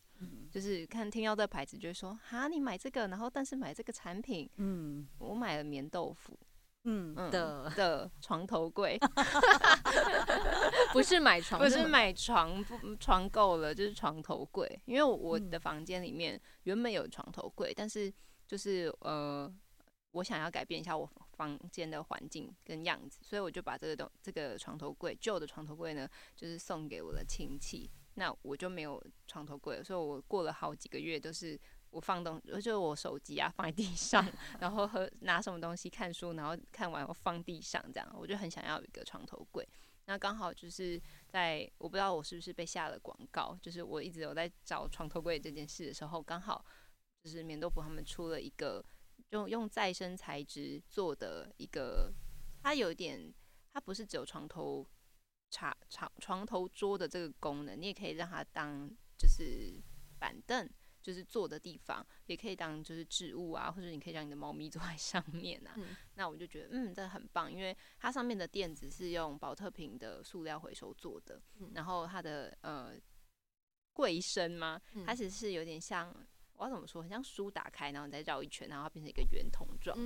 [0.51, 6.39] 就是看听到这牌子，就会说哈，你买这个，然后但是买这个产品，嗯，我买了棉豆腐，
[6.85, 8.99] 嗯的的床头柜
[10.95, 14.81] 不是买床，不是买床，不床够了，就是床头柜。
[14.87, 18.11] 因为我的房间里面原本有床头柜，但是
[18.47, 19.53] 就是呃，
[20.15, 27.91] 我想要改变一下我房间的环境跟样子，所以我就把这个东这个床头柜旧的床头柜呢，就是送给我的亲戚。
[28.15, 34.25] 那我就没有床头柜了，所以我过了好几个月都是我放东，就是我手机啊放在地上，
[34.61, 39.69] 然后和拿什么东西看书，然后看完我放地上这样，我就很想要一个床头柜。
[40.07, 46.65] 那刚好就是在我不知道我是不是被下了广告，就是我一直有在找床头柜这件事的时候，刚好
[47.25, 48.85] 就是棉豆腐他们出了一个
[49.35, 52.13] 用用再生材质做的一个，
[52.63, 53.35] 它有一点，
[53.73, 54.89] 它不是只有床头
[55.51, 59.83] 茶床床头桌的这个功能，你也可以让它当就是
[60.19, 60.69] 板凳。
[61.05, 65.75] 就是坐的地方，也可以当就是置物啊，或者你可以让你的猫咪 坐在上面啊。
[65.77, 72.95] 嗯、那我就觉得，嗯，这很棒，因为它上面的垫子是用宝特瓶的塑料回收做的，嗯、然后它的呃
[73.93, 76.11] 柜身嘛，它其实是有点像，
[76.57, 79.97] 我要怎么说，很像书打开，然后你再绕一圈，然后它变成一个圆筒状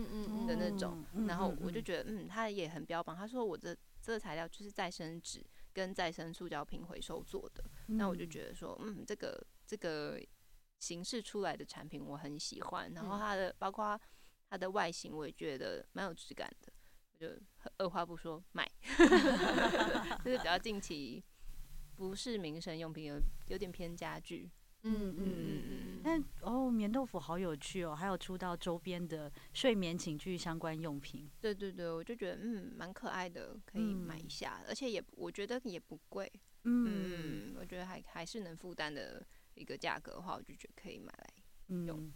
[0.46, 1.04] 的那种。
[1.26, 7.64] 然后我就觉得，嗯，它也很标榜，他说我这这个材料就是再生纸跟再生塑胶瓶回收做的。
[7.88, 10.20] 嗯、那我就觉得说，嗯，这个这个。
[10.80, 14.00] 形式出来的产品我很喜欢，然后它的包括
[14.48, 16.72] 它的外形，我也觉得蛮有质感的，
[17.10, 17.36] 我就
[17.78, 18.64] 二话不说买，
[20.24, 21.20] 就是比较近期
[21.96, 24.48] 不是民生用品，有有点偏家具。
[24.82, 26.00] 嗯嗯嗯嗯。
[26.02, 31.28] 但哦，棉豆腐好有趣哦，还有出到周边的睡眠寝具相关用品。
[31.40, 36.30] 对对对，我就觉得嗯蛮可爱的，可以买一下，嗯、而且也我觉得也不贵。
[36.64, 39.26] 嗯，嗯，我觉得还还是能负担的。
[39.54, 41.98] 一个价格的话，我就觉得可以买来用。
[41.98, 42.12] 嗯，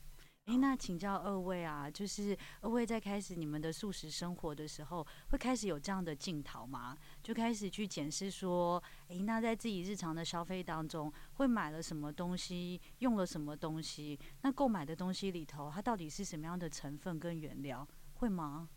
[0.46, 6.98] 诶，那请教二位啊，就是二位在开始你们的素食生活的时候，会开始有这样的镜头吗？
[7.22, 14.18] 就开始去检视说，诶，那在自己日常的消费当中，会买了什么东西，用了什么东西？
[14.42, 17.86] 那购买的东西里头，它到底是什么样的成分跟原料？
[18.14, 18.68] 会吗？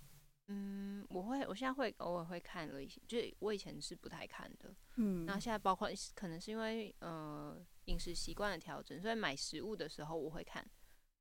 [0.50, 4.72] 嗯，我会，我现在会偶尔会看了一些，就我以前是不太看的。
[4.98, 7.66] 嗯，那现在包括可能是因为呃。
[7.86, 10.68] 饮食习惯的调整，所以买食物的时候我会看。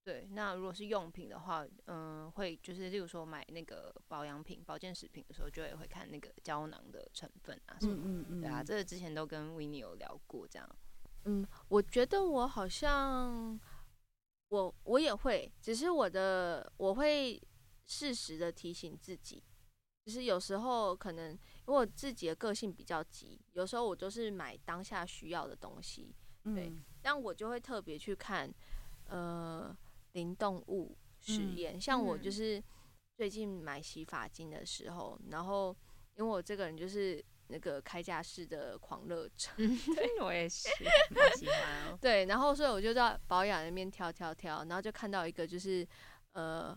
[0.04, 7.94] 对，那如果是用品的话，嗯、呃，会就是例如说买那个保养品、保健食品的时候，就也会看那个胶囊的成分啊什么。
[8.04, 8.40] 嗯嗯嗯。
[8.42, 10.68] 对啊，这个之前都跟 Winnie 有聊过，这样。
[11.24, 13.58] 嗯，我觉得我好像
[14.48, 17.42] 我我也会，只是我的我会
[17.86, 19.42] 适时的提醒自己，
[20.04, 21.38] 就是有时候可能因
[21.68, 26.14] 为我自己的个性比较急，有时候我就是买当下需要的东西。
[26.54, 28.52] 对，但我就会特别去看，
[29.06, 29.74] 呃，
[30.14, 31.76] 零动物实验。
[31.76, 32.60] 嗯、像我就是
[33.16, 35.76] 最近买洗发精的时候，嗯、然后
[36.16, 40.68] 因为我这个人就是那个开架式的狂热者，嗯、对，我也是，
[41.14, 41.98] 好喜欢哦。
[42.00, 45.86] 对，然后所以我就在保养那边挑挑挑，然后就看到一个就是
[46.32, 46.76] 呃，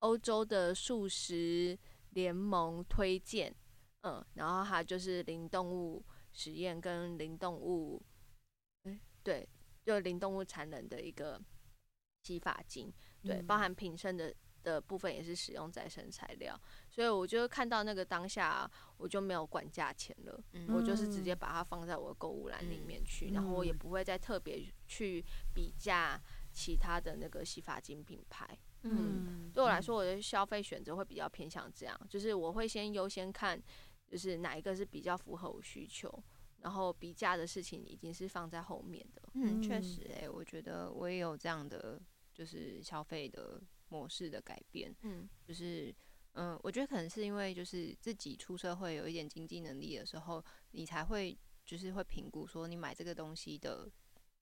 [0.00, 1.78] 欧洲的素食
[2.10, 3.54] 联盟推荐，
[4.02, 8.02] 嗯，然后它就是零动物实验跟零动物。
[9.22, 9.48] 对，
[9.82, 11.40] 就零动物残忍的一个
[12.24, 12.90] 洗发精，
[13.22, 16.58] 对，包含瓶身的的部分也是使用再生材料，
[16.90, 26.18] 所以我就看到那个当下，我就没有管价钱了，嗯、我就是直接把它放在我的购物篮里面去，嗯、然后我也不会再特别去比价
[26.50, 28.58] 其他的那个洗发精品牌。
[28.84, 33.62] 嗯，嗯对我来说，我的消费选择会比较偏向这样，就是我会先优先看，
[34.08, 36.10] 就是哪一个是比较符合我需求。
[36.60, 39.22] 然后比价的事情已经是放在后面的。
[39.34, 42.00] 嗯，确实、欸，哎，我觉得我也有这样的，
[42.34, 44.94] 就是消费的模式的改变。
[45.02, 45.94] 嗯，就是，
[46.32, 53.88] 嗯，我觉得可能是因为就是自己出社会有一点经济能力的时候，你才会就是会评估说你买这个东西的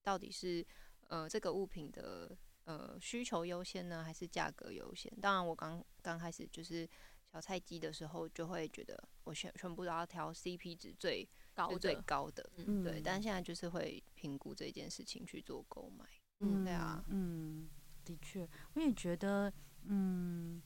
[0.03, 0.67] 到底是
[1.09, 5.13] 呃这个物品的呃需求优先呢，还是价格优先？
[5.21, 6.89] 当然，我刚刚开始就是
[7.31, 11.29] 小菜鸡的时候，就会觉得我全全部都要挑 CP 值最。
[11.55, 16.07] 高最高的，嗯，对，但现在就是会评估这件事情去做购买，
[16.39, 17.69] 嗯，对啊，嗯，
[18.05, 19.53] 的确，我也觉得，
[19.85, 20.61] 嗯，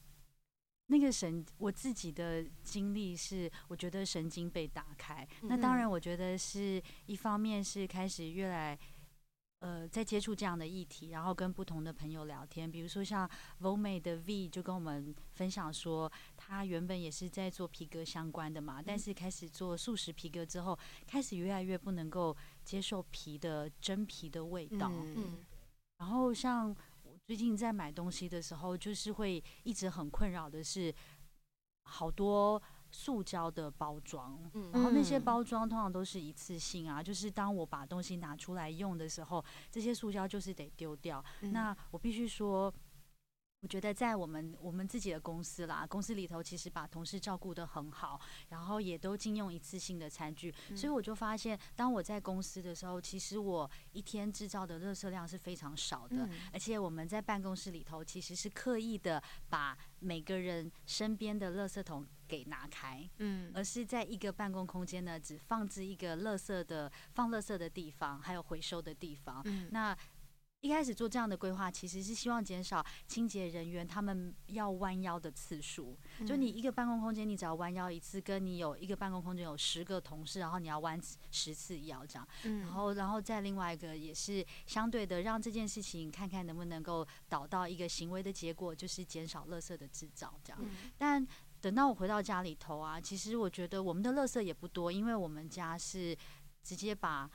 [0.87, 8.79] 那个神，我自己的经历是，我觉得神经被打开，嗯、那当然，我觉得是一方面是开始越来。
[9.61, 13.29] 呃，在接触这样的议题，然后跟不同的朋友聊天，比如说像
[13.63, 24.91] Vollme 的 V 就跟我们分享说，他原本也是在做皮革相关的嘛，但是开始做素食皮革之后，开始越来越不能够接受皮的真皮的味道。
[24.93, 25.39] 嗯，
[25.97, 26.77] 然后像我
[27.27, 30.95] 最近在买东西的时候，就是会一直很困扰的是，
[31.83, 32.63] 好多。
[32.89, 41.23] 塑胶的包装，嗯然后那些包装通常都是一次性啊，就是当我把东西拿出来用的时候，这些塑胶就是得丢掉。
[41.41, 42.73] 那我必须说，
[43.63, 69.97] 我觉得在我们我们自己的公司啦，公司里头其实把同事照顾得很好，然后也都禁用一次性的餐具，嗯、所以我就发现，当我在公司的时候，其实我一天制造的垃圾量是非常少的，嗯、而且我们在办公室里头其实是刻意的把每个人身边的垃圾桶给拿开，嗯，而是在一个办公空间呢，只放置一个垃圾的放垃圾的地方，还有回收的地方，嗯，那。
[70.63, 75.97] 一开始做这样的规划，其实是希望减少清洁人员他们要弯腰的次数。
[76.27, 81.01] 就你一个办公空间，你只要弯腰一次，跟你有一个办公空间有十个同事，然后你要弯
[81.31, 82.27] 十次腰这样。
[82.43, 90.61] 然后，然后再另外一个也是相对的，让这件事情看看能不能够导到一个行为的结果，就是减少垃圾的制造这样。
[90.99, 91.25] 但
[91.61, 96.17] 等到我回到家里头啊，其实我觉得我们的垃圾也不多，因为我们家是
[96.65, 97.31] 直接把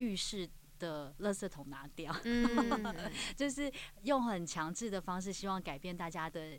[0.00, 0.50] 浴室。
[0.78, 2.14] 的垃圾桶拿掉，
[3.36, 3.72] 就是
[4.02, 6.58] 用很强制的方式，希望改变大家的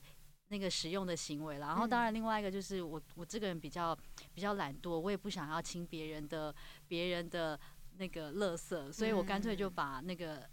[0.49, 1.67] 那个使用的行为了。
[1.67, 3.97] 然后，当然另外一个就是我我这个人比较
[4.33, 6.53] 比较懒惰，我也不想要清别人的
[6.87, 7.59] 别人的
[7.97, 10.47] 那个垃圾，所以我干脆就把那个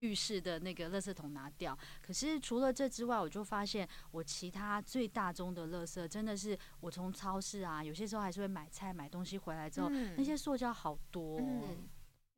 [0.00, 1.76] 浴室的那个垃圾桶拿掉。
[2.02, 11.62] 可是除了这之外，我就发现我其他最大宗的垃圾真的是我从超市啊，有些时候还是会买菜买东西回来之后，那些塑胶好多哦。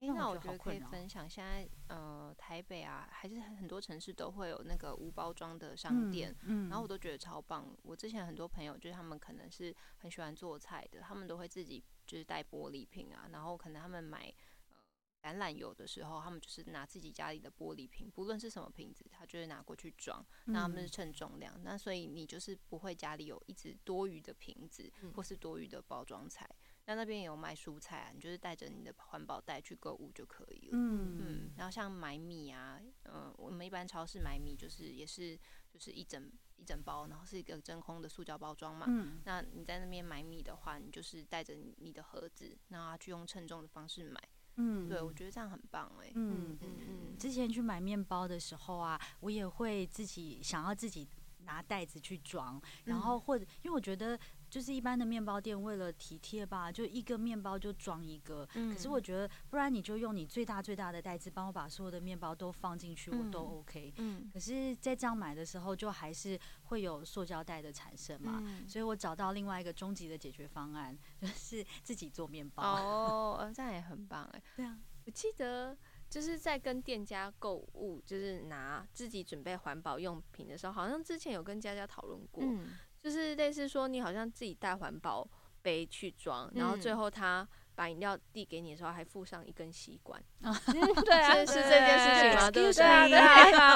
[0.00, 7.66] 欸、那我觉得可以分享，现在呃台北啊，还是很多城市都会有那个无包装的商店，嗯嗯、然后我都觉得超棒。
[7.82, 14.32] 我之前很多朋友就是他们可能是很喜欢做菜的，他们都会自己就是带玻璃瓶啊，然后可能他们买
[14.68, 26.46] 呃橄榄油的时候，他们就是拿自己家里的玻璃瓶，不论是什么瓶子，他就会拿过去装，那他们是称重量，嗯、那所以你就是不会家里有一直多余的瓶子或是多余的包装材。
[26.88, 30.70] 那那边也有卖蔬菜啊，你就是带着你的环保袋去购物就可以了。
[30.72, 31.50] 嗯嗯。
[31.56, 35.36] 然后像买米啊，嗯、呃，我们一般超市买米就是也是
[35.68, 38.86] 就是一整一整包，然后是一个真空的塑胶包装嘛。
[38.88, 39.20] 嗯。
[39.24, 44.20] 那你在那边买米的话，你就是带着你的盒子，然后去用称重的方式买。
[44.54, 44.88] 嗯。
[44.88, 46.12] 对，我觉得这样很棒哎、欸。
[46.14, 47.18] 嗯嗯嗯。
[47.18, 51.08] 之前去买面包的时候啊，我也会自己想要自己
[51.38, 54.16] 拿袋子去装，然后或者因为我觉得。
[54.48, 58.48] 就是一般的面包店为了体贴吧，就一个面包就装一个。
[58.54, 63.92] 嗯、可是我觉得，不然你就用你最大最大的袋子，帮我把所有的面包都放进去，我都 OK。
[63.96, 64.30] 嗯。
[64.32, 68.40] 可是，在这样买的时候，就还是会有塑胶袋的产生嘛。
[68.44, 72.62] 嗯、所以我找到另外一个终极的解决方案，就是 自己做面包。
[72.62, 74.42] 哦，这样也很棒哎。
[74.54, 75.76] 对啊，我记得
[76.08, 82.44] 就是在跟店家购物，就是拿自己准备环保用品的时候，好像之前有跟佳佳讨论过。
[82.44, 82.68] 嗯
[83.06, 85.24] 就是类似说，你好像自己带环保
[85.62, 90.20] 杯去装，然后最后他把饮料递给你的时候，还附上一根吸管。
[90.40, 92.50] 对啊，是这件事情吗？
[92.50, 93.18] 对对对，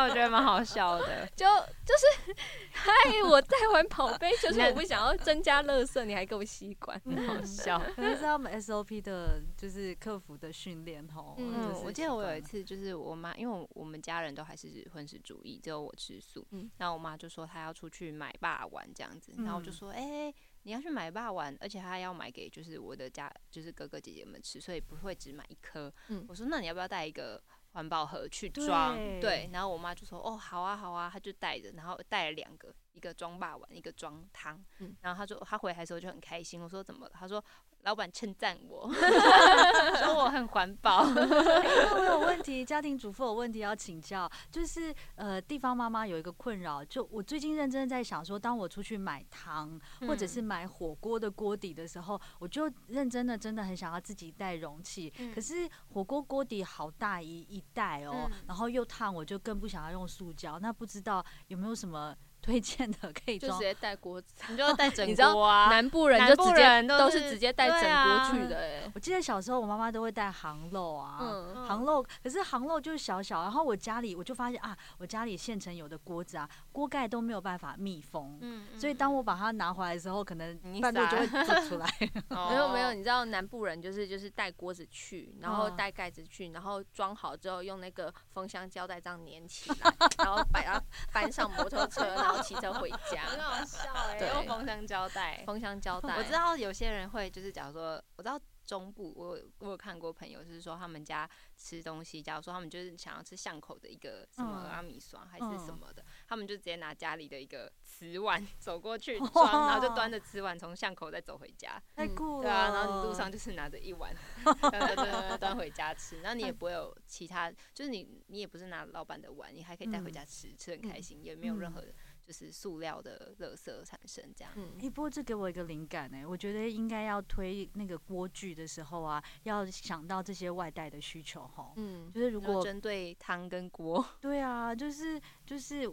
[0.03, 1.27] 我觉得蛮好笑的。
[1.37, 2.35] 就就是，
[2.73, 2.91] 嗨，
[3.29, 7.79] 我在玩跑杯，就是我不想要增加垃圾，你还给我吸管，很好笑。
[7.95, 11.37] 可能是他们 SOP 的，就是客服的训练吼。
[11.39, 16.47] 嗯，我记得我有一次，就是我妈，因为我们家人都还是荤食主义，只有我吃素。
[16.53, 20.33] 嗯，然后我妈就说她要出去买霸王丸这样子，然后我就说，哎。
[20.63, 25.93] 你要去买霸丸，而且他要买给就是我的家，就是哥哥姐姐们吃，所以不会只买一颗。
[26.09, 27.43] 嗯，我说那你要不要带一个
[27.73, 28.97] 环保盒去装？
[28.97, 34.63] 对，对，然后我妈就说哦，好啊，好啊，他就带着，然后带了两个，一个装霸丸，一个装汤。
[34.79, 36.61] 嗯，然后他说他回来的时候就很开心。
[36.61, 37.13] 我说怎么了？
[37.15, 37.43] 他说。
[37.83, 38.93] 老板称赞我，
[39.97, 41.07] 说我很环保。
[41.07, 55.13] 因为我有问题，家庭主妇有问题要请教，就是呃，地方妈妈有一个困扰，就我最近认真在想说，当我出去买汤或者是买火锅的锅底的时候，嗯、我就认真的真的很想要自己带容器。
[55.19, 60.59] 嗯、可是火锅锅底好大一一袋哦，嗯、然后又烫，我就更不想要用塑胶。
[60.59, 62.15] 那不知道有没有什么？
[62.43, 65.69] 推荐的可以装，就直接带锅子，你就带 整锅啊。
[65.71, 68.59] 南部人就直接都是直接带整锅去的。
[68.59, 71.19] 哎，我记得小时候我妈妈都会带杭肉啊，
[71.67, 72.05] 杭肉。
[72.23, 78.39] 可是杭肉就是小小，然后我家里我就发现啊，我家里现成有的锅子啊，锅盖都没有办法密封。
[78.41, 81.87] 嗯，所以当我把它拿回来的时候，可能半路就会吐出来。
[82.51, 90.83] 没有没有，你知道南部人就是就是带锅子去，然后带盖子去，然后装好之后用那个封箱胶带这样粘起来，然后把它
[91.13, 92.01] 搬上摩托车。
[92.21, 94.19] 然后骑车回家，很好笑哎！
[94.35, 96.17] 用封箱胶带，封箱胶带。
[96.17, 111.83] 我知道有些人会，就是假如说，我知道中部，我有我有看过朋友，就是说他们家吃东西，假如说他们就是想要吃巷口的一个什么阿米刷还是什么的，他们就直接拿家里的一个瓷碗走过去 装，然后就端着瓷碗从巷口再走回家。
[111.97, 112.43] 太酷了。
[112.43, 114.15] 对啊，然后你路上就是拿着一碗
[115.41, 121.93] 端回家吃，然后你也不会有其他，就是你你也不是拿老板的碗，你还可以带回家吃，吃很开心，也没有任何的。
[122.31, 124.53] 就是塑料的垃圾产生这样。
[124.55, 131.73] 嗯，哎，不过这给我一个灵感哎，我觉得应该要推那个锅具的时候啊，要想到这些外带的需求哈。
[131.75, 135.93] 嗯，就是如果针对汤跟锅， 对啊，就是就是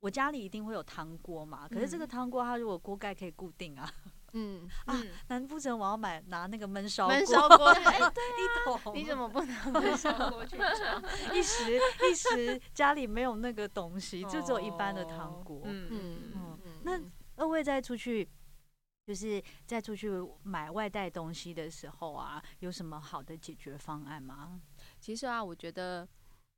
[0.00, 3.88] 我家里一定会有汤锅嘛，可是这个汤锅它如果锅盖可以固定啊。
[4.04, 4.12] 嗯
[4.84, 7.68] 啊，难不成我要买拿那个焖烧焖烧锅？
[7.84, 11.02] 哎，对，一桶，你怎么不拿焖烧锅去装？
[11.34, 15.62] 一时一时家里没有那个东西，就只有一般的糖果。
[15.64, 16.80] 嗯嗯嗯。
[16.84, 17.00] 那
[17.36, 18.28] 二位再出去，
[19.06, 20.10] 就是再出去
[20.42, 24.60] 买外带东西的时候啊，有什么好的解决方案吗？
[25.00, 26.06] 其实啊，我觉得，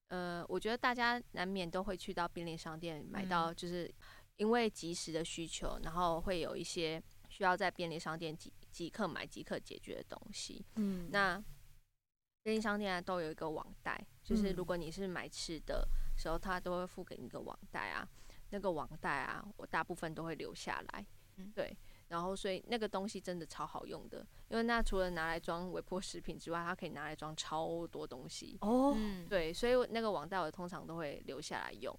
[0.08, 3.88] 呃，我觉得大家难免都会去到便利商店买到，就是
[4.36, 7.00] 因为及时的需求，然后会有一些。
[7.40, 10.62] 需要在便利商店即即刻买、即刻解决的东西。
[10.74, 11.42] 嗯，那
[12.42, 15.88] 便利商店啊都有一个网袋，就是如果你是买吃的
[16.18, 18.06] 时候，他都会付给你一个网袋啊。
[18.50, 21.06] 那个网袋啊，我大部分都会留下来。
[21.36, 21.74] 嗯，对。
[22.08, 24.18] 然后，所以那个东西真的超好用的，
[24.50, 28.58] 因为那除了拿来装微波食品之外，它可以拿来装超多东西。
[28.60, 28.94] 哦，
[29.30, 31.98] 对，所以那个网袋我通常都会留下来用。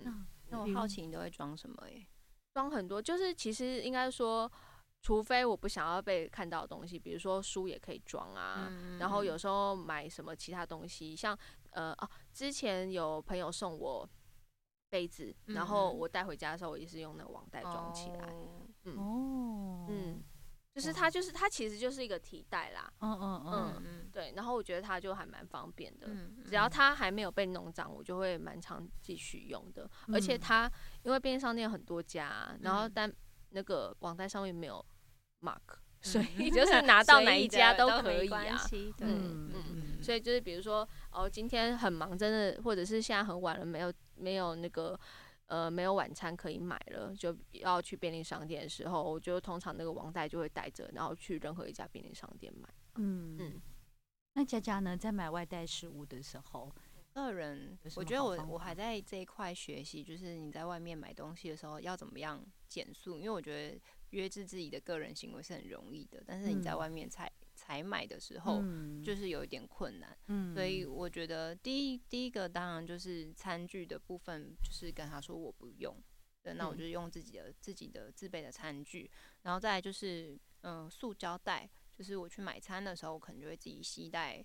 [0.00, 1.88] 嗯，那我好奇你都会装什么？
[1.88, 2.06] 耶？
[2.52, 4.52] 装很多，就是其实应该说。
[5.02, 8.68] 除非我不想要被看到的东西，比如说书也可以装啊。
[8.70, 11.36] 嗯、然后有时候买什么其他东西，像
[11.72, 14.08] 呃哦、啊，之前有朋友送我
[14.90, 18.26] 杯子，嗯、然后我带回家的时候，我也是用那个网袋装起来。
[18.26, 20.22] 哦、嗯，哦、嗯，
[20.72, 22.88] 就是它就是它其实就是一个提袋啦。
[23.00, 24.32] 嗯嗯嗯嗯，对。
[24.36, 29.90] 然后我觉得它就还蛮方便的，嗯、只要它还没有被弄脏，我就会蛮常继续用的。
[30.06, 30.70] 嗯、而且它
[31.02, 33.12] 因为便利商店很多家，然后但
[33.50, 34.84] 那个网袋上面没有。
[35.42, 44.98] mark，所以 就是拿到哪一家都可以啊，对，嗯嗯，所以就是比如说哦，今天很忙，真的，或者是现在很晚了，没有没有那个
[45.46, 52.68] 呃没有晚餐可以买了，就要去便利商店的时候，我就通常那个网袋就会带着，然后去任何一家便利商店买。
[52.96, 53.36] 嗯。
[53.38, 53.60] 嗯，
[54.34, 56.72] 那佳佳呢，在买外带食物的时候，
[57.14, 63.80] 个人我觉得我我还在这一块学习，就是你在外面买东西的时候要怎么样减速，因为我觉得。
[64.12, 68.62] 约制自己的个人行为是很容易的，但是你在外面采采买的时候，
[69.02, 70.16] 就是有一点困难。
[70.28, 75.96] 嗯，所以我觉得第一第一个当然就是餐具的部分，就是跟他说我不用，
[76.42, 79.10] 对，那我就用自己的自己的自备的餐具，
[79.42, 84.44] 然后再来就是嗯、呃，塑胶袋，就是我去买餐的时候，我可能就会自己携带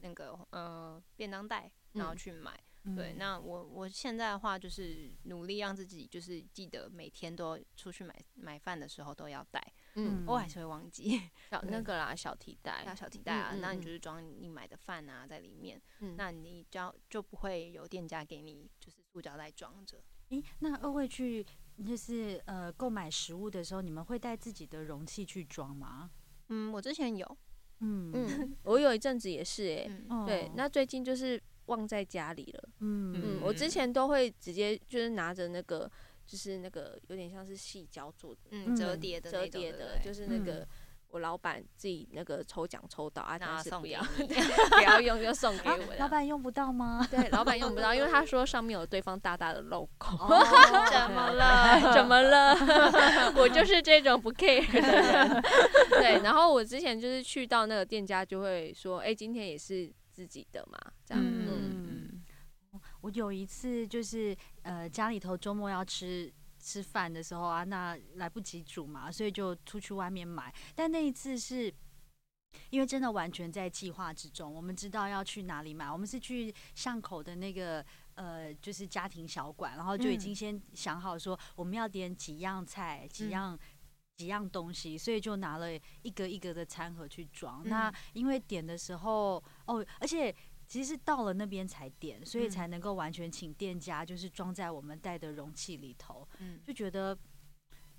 [0.00, 2.60] 那个呃便当袋，然后去买。
[2.94, 9.60] 对，那我我现在的话就是努力让自己就是记得每天都出去买买饭的时候都要带，
[9.94, 11.20] 嗯，我还是会忘记。
[11.50, 20.00] 小那个啦小提袋，小小提袋啊，那你就是装你买的饭啊在里面，嗯，那你就就不会有店家给你就是塑胶袋装着。
[20.28, 21.44] 诶，那二位去
[21.84, 26.10] 就是呃购买食物的时候，你们会带自己的容器去装吗？
[26.50, 27.38] 嗯，我之前有，
[27.80, 28.12] 嗯。
[28.14, 29.90] 嗯，我有一阵子也是诶，
[30.24, 31.42] 对，那最近就是。
[31.66, 32.68] 忘在家里了。
[32.80, 35.90] 嗯嗯，我之前都会直接就是拿着那个，
[36.26, 40.66] 就是那个有点像是细胶做的，嗯，折叠的，折叠的，就是那个
[41.10, 44.02] 我老板自己那个抽奖抽到啊，但是不要
[44.70, 45.94] 不要用就送给我。
[45.98, 47.06] 老板用不到吗？
[47.10, 49.88] 对，老板用不到，因为他 说上面有对方大大的 logo。
[50.90, 51.92] 怎么了？
[51.94, 52.54] 怎么了？
[53.36, 55.42] 我就是这种不 care 的人。
[55.90, 59.90] 对，然后我之前就是去到那个店家就会说，哎，今天也是。
[60.16, 61.22] 自己的嘛，这样。
[61.22, 62.24] 嗯，
[63.02, 70.50] 我有一次就是呃家里头周末要吃吃饭的时候啊，那来不及煮嘛，所以就出去外面买。
[70.74, 71.70] 但那一次是
[72.70, 83.58] 因为真的完全在计划之中，我们知道要去哪里买，我们是去巷口的那个呃就是家庭小馆，然后就已经先想好说我们要点几样菜，几样。
[84.16, 85.68] 嗯几样东西，所以就拿了
[86.02, 87.62] 一个一个的餐盒去装。
[87.64, 90.34] 嗯、那因为点的时候哦，而且
[90.66, 96.26] 其实是到了那边才点，所以才能够完全请店家就是装在我们带的容器里头。
[96.38, 97.16] 嗯，就觉得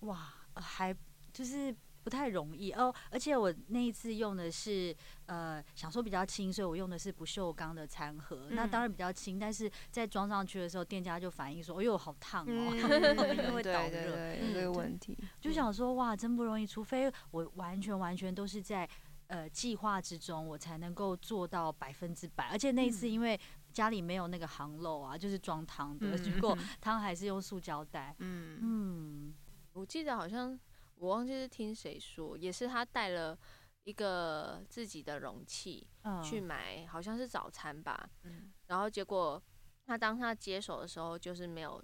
[0.01, 0.95] 哇，还
[1.32, 1.76] 就是。
[2.08, 4.95] 不太容易哦，而且我那一次用的是
[5.26, 8.47] 呃，想说比较轻，所以我用的是不锈钢的餐盒。
[8.49, 18.88] 嗯、那当然比较轻，但是在装上去的时候，店家就反映说：“哎呦，好烫哦， 嗯、因为导热，这个问题。”就想说哇，真不容易，除非我完全完全都是在
[19.28, 22.45] 呃计划之中，我才能够做到百分之百。
[22.45, 23.38] 而且那一次因为
[23.74, 28.16] 家里没有那个航漏啊，就是装汤的， 结果 汤还是用塑胶袋。
[28.20, 29.34] 嗯嗯，
[29.74, 30.58] 我记得好像
[31.00, 33.38] 我忘记是听谁说，也是他带了
[33.84, 35.88] 一个自己的容器
[36.24, 38.10] 去买，好像是早餐吧。
[38.24, 39.41] 嗯，然后结果
[39.86, 41.84] 他当他接手的时候，就是没有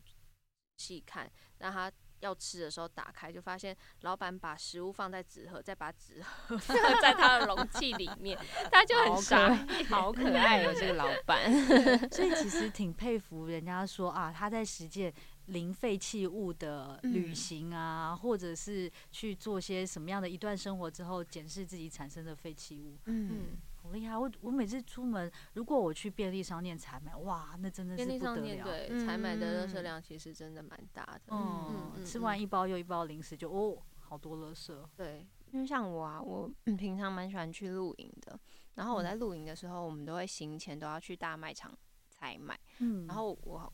[0.78, 1.92] 细看，那他。
[2.20, 8.40] 要吃的时候打开，就发现老板把食物放在纸盒，再把纸盒 放在他的容器里面，
[8.72, 9.54] 他就很傻，
[9.92, 11.52] 好可爱哦，这个老板。
[12.10, 15.14] 所以其实挺佩服人家说啊，他在实践
[15.48, 22.98] 零废弃物的旅行啊，嗯、或者是去做些什么样的一段生活之后，检视自己产生的废弃物。
[23.06, 23.30] 嗯。
[23.32, 24.18] 嗯好厉害！
[24.18, 28.20] 我我每次出门，如果我去便利商店采买，哇，那真的是不得了。
[28.20, 31.22] 便利商店对，采买的垃圾量其实真的蛮大的。
[31.28, 34.74] 嗯，嗯，吃完一包又一包零食就，就哦，好多垃圾。
[34.96, 38.40] 对，因为像我啊，我平常蛮喜欢去露营的。
[38.76, 41.78] 然后我在露营的时候，我们都会行前都要去大卖场
[42.10, 42.58] 采买。
[42.80, 43.06] 嗯。
[43.06, 43.74] 然后我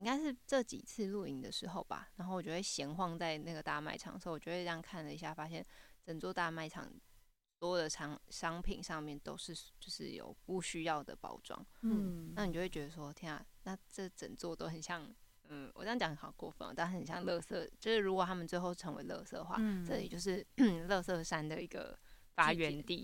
[0.00, 5.64] 应该是这几次露营的时候吧，然后我就会闲晃在那个大卖场的时候，我就会这样看了一下，发现
[6.04, 6.92] 整座大卖场。
[7.62, 15.06] 所有的商商品上面都是就是有不需要的包装，嗯，那你就会觉得说，天啊，那这整座都很像，
[15.50, 17.70] 嗯，我这样讲好过分，但很像垃圾。
[17.78, 20.42] 就是如果他们最后成为垃圾的话，嗯、这里就是
[20.88, 21.98] 垃圾山的一个
[22.44, 23.02] 发源地。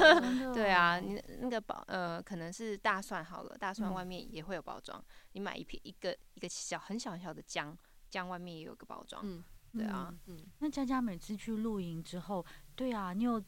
[0.54, 4.98] 对啊，你那个包呃，可能是大蒜好了，大蒜外面也会有包装。
[4.98, 7.76] 嗯、你买一瓶一个一个小很小很小的姜，
[8.08, 9.22] 姜外面也有个包装。
[9.24, 10.46] 嗯，对啊，嗯。
[10.58, 13.42] 那佳佳每次去露营之后，对啊，你有。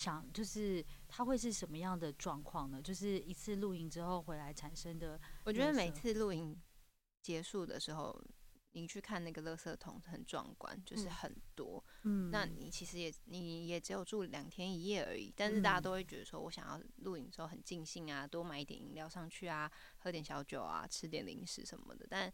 [0.00, 2.80] 想就是它会是什么样的状况呢？
[2.80, 5.20] 就是一次露营之后回来产生的。
[5.44, 6.58] 我觉得每次露营
[7.20, 8.18] 结束的时候，
[8.72, 11.84] 你去看那个垃圾桶很壮观，就是很多。
[12.02, 22.32] 嗯，那你其实也你也只有住两天一夜而已，但是大家都会觉得说，我想要露营的时候很尽兴啊，多买一点饮料上去啊，喝点小酒啊，吃点零食什么的，但。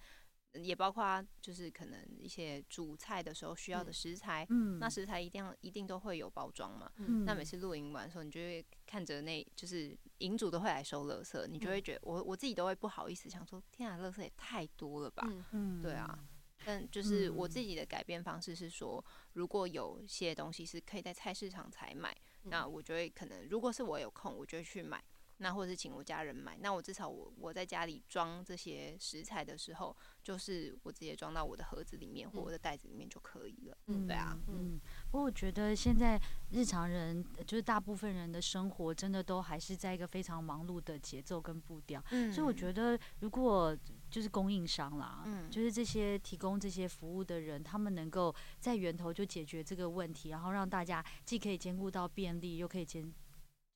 [0.64, 16.18] 也包括就是可能一些煮菜的时候需要的食材，嗯，那食材一定要一定都会有包装嘛，嗯，那每次露营完的时候，你就会看着那，就是营主都会来收垃圾，你就会觉得我我自己都会不好意思，想说天啊，垃圾也太多了吧，嗯，对啊，
[16.64, 25.02] 但就是我自己的改变方式是说，如果有些东西是可以在菜市场采买，那我就会可能如果是我有空，我就会去买。
[25.38, 33.76] 那或者是请我家人买，那我至少我我在家里装这些食材的时候，就是我直接装到我的盒子里面或我的袋子里面就可以了。
[33.86, 34.80] 嗯，对啊，嗯。
[35.10, 36.20] 不过我觉得现在
[36.50, 42.02] 日常人就是大部分人的生活，真的都还是在一个非常忙碌的节奏跟步调。
[42.10, 42.32] 嗯。
[42.32, 43.76] 所以我觉得，如果
[44.10, 53.12] 就是供应商啦，嗯，就是这些提供这些服务的人，他们能够在源头就解决这个问题，然后让大家既可以兼顾到便利，又可以兼。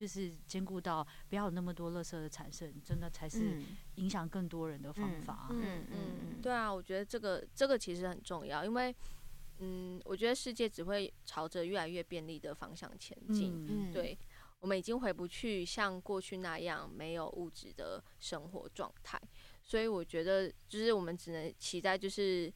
[0.01, 3.61] 就是兼顾到不要有那么多垃圾的产生，真的才是
[3.97, 5.49] 影响更多人的方法。
[5.51, 8.97] 嗯嗯嗯，对啊，我觉得这个这个其实很重要，因为
[9.59, 13.67] 嗯，我觉得世界只会朝着越来越便利的方向前进。
[13.69, 14.17] 嗯，对，
[14.61, 19.21] 我们已经回不去像过去那样没有物质的生活状态，
[19.63, 22.51] 所以我觉得就是我们只能期待就是。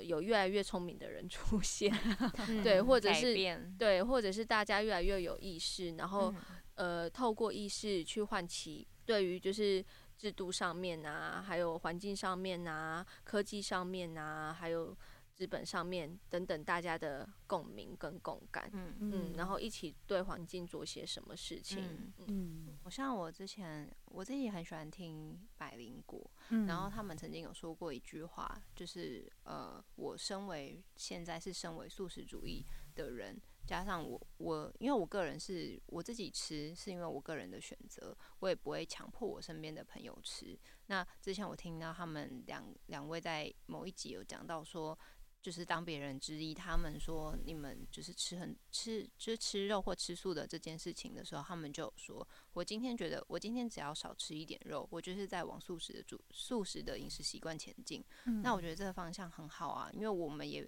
[0.00, 1.92] 有越来越聪明的人出现，
[2.62, 3.34] 对，或者是
[3.78, 6.34] 对，或者是大家越来越有意识，然后
[6.74, 9.84] 呃，透过意识去唤起对于就是
[10.16, 14.96] 制度上面啊，还有环境上面啊，科技上面啊，还有。
[15.34, 32.64] 资本上面等等，大家的共鸣跟共感，嗯嗯，然后一起对环境做些什么事情，嗯，嗯，我像我之前我自己很喜欢听百灵果，嗯，然后他们曾经有说过一句话，就是呃，我身为现在是身为素食主义
[32.94, 40.58] 的人，加上我我因为我个人是我自己吃，是因为我个人的选择，我也不会强迫我身边的朋友吃。
[40.86, 44.96] 那之前我听到他们两两位在某一集有讲到说。
[45.42, 58.04] 就是当别人质疑他们说你们就是吃很吃就是吃肉或吃素的这件事情的时候，他们就说：“我今天觉得我今天只要少吃一点肉，我就是在往素食的主素食的饮食习惯前进。
[58.26, 60.64] 嗯”那我觉得这个方向很好啊，因为我们也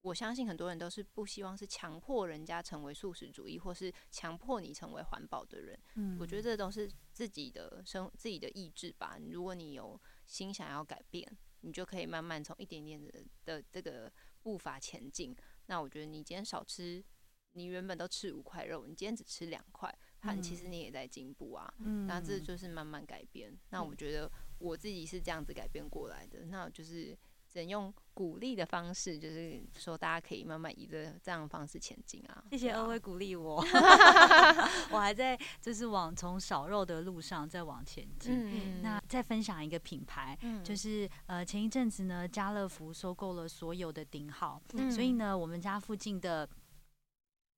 [0.00, 5.78] 我相信很多人都是不希望是强迫人家成为素食主义，或是强迫你成为环保的人。
[5.94, 9.16] 嗯，我觉得这都是自己的生自己的意志吧。
[9.30, 11.38] 如果你有心想要改变。
[11.60, 15.34] 你就可以慢慢从一点点的的这个步伐前进。
[15.66, 17.04] 那我觉得你今天少吃，
[17.52, 19.92] 你原本都吃五块肉，你今天只吃两块，
[20.22, 21.72] 那其实你也在进步啊。
[21.78, 23.56] 嗯，那这就是慢慢改变。
[23.70, 26.46] 那我觉得我自己是这样子改变过来的。
[26.46, 27.16] 那就是
[27.50, 32.44] 只能用鼓励的方式，就是说大家可以慢慢以这这样的方式前进啊。
[32.50, 33.56] 谢谢二位鼓励我，
[34.90, 38.32] 我还在就是往从少肉的路上再往前进。
[38.34, 46.48] 嗯、那再分享一个品牌，嗯、就是呃前一阵子呢，家乐福收购了所有的顶好，嗯、所以呢，我们家附近的。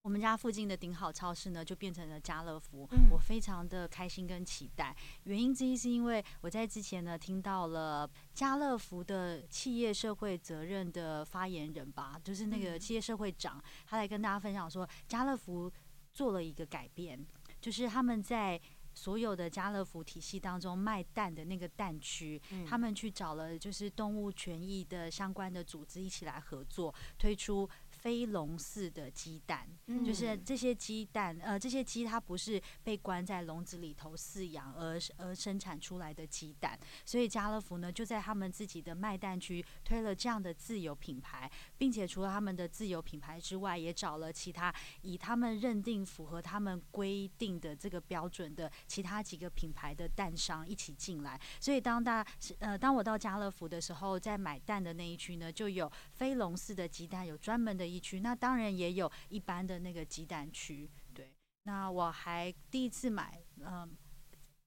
[0.03, 4.97] 我们家附近的顶好超市呢，就变成了家乐福，我非常的开心跟期待。
[5.25, 15.71] 原因之一是因为我在之前呢听到了家乐福的企业社会责任的发言人吧，就是那个企业社会长，他来跟大家分享说，家乐福
[16.15, 17.23] 做了一个改变，
[17.61, 18.59] 就是他们在
[18.95, 27.69] 所有的家乐福体系当中卖蛋的那个蛋区，他们去找了就是动物权益的相关的组织一起来合作，推出。
[28.01, 29.69] 非笼式的鸡蛋，
[30.03, 51.39] 就是这些鸡蛋，呃，这些鸡它不是被关在笼子里头饲养而而生产出来的鸡蛋，所以家乐福呢就在他们自己的卖蛋区推了这样的自有品牌，并且除了他们的自有品牌之外，也找了其他以他们认定符合他们规定的这个标准的其他几个品牌的蛋商一起进来。
[51.61, 52.27] 所以当大
[52.61, 57.90] 呃当我到家乐福的时候，在买蛋的那一区呢，就有飞笼式的鸡蛋，有专门的。
[57.91, 61.35] 一区，那当然也有一般的那个鸡蛋区，对。
[61.65, 63.89] 那我还第一次买，嗯、呃，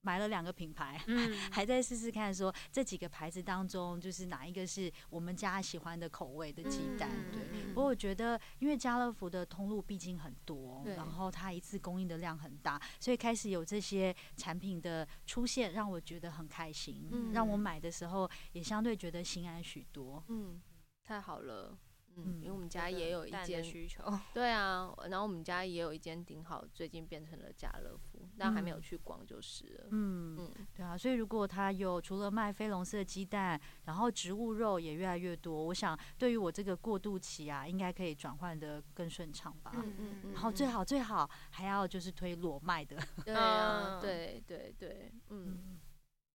[0.01, 7.41] 买了两个品牌，嗯，还在试试看，说这几个牌子当中，就是哪一个是我们家喜欢的口味的鸡蛋，对。
[7.69, 20.23] 不过我觉得，因为家乐福的通路毕竟很多，然后它一次供应的量很大，所以开始有这些产品的出现，让我觉得很开心，让我买的时候也相对觉得心安许多。
[20.27, 20.61] 嗯，
[21.03, 21.75] 太好了。
[22.15, 24.03] 嗯，因为我们家也有一间需求，
[24.33, 29.87] 对啊，然后我们家也有一间顶好，最近变成了家乐福，但还没有去逛就是了。
[29.91, 39.71] 嗯嗯，对啊，所以如果他有除了卖非笼式的鸡蛋，然后植物肉也越来越多，我想对于我这个过渡期啊，应该可以转换的更顺畅吧。
[39.75, 40.33] 嗯嗯嗯。
[40.33, 42.97] 然后最好最好还要就是推裸卖的。
[43.25, 45.79] 对啊，对对对，嗯。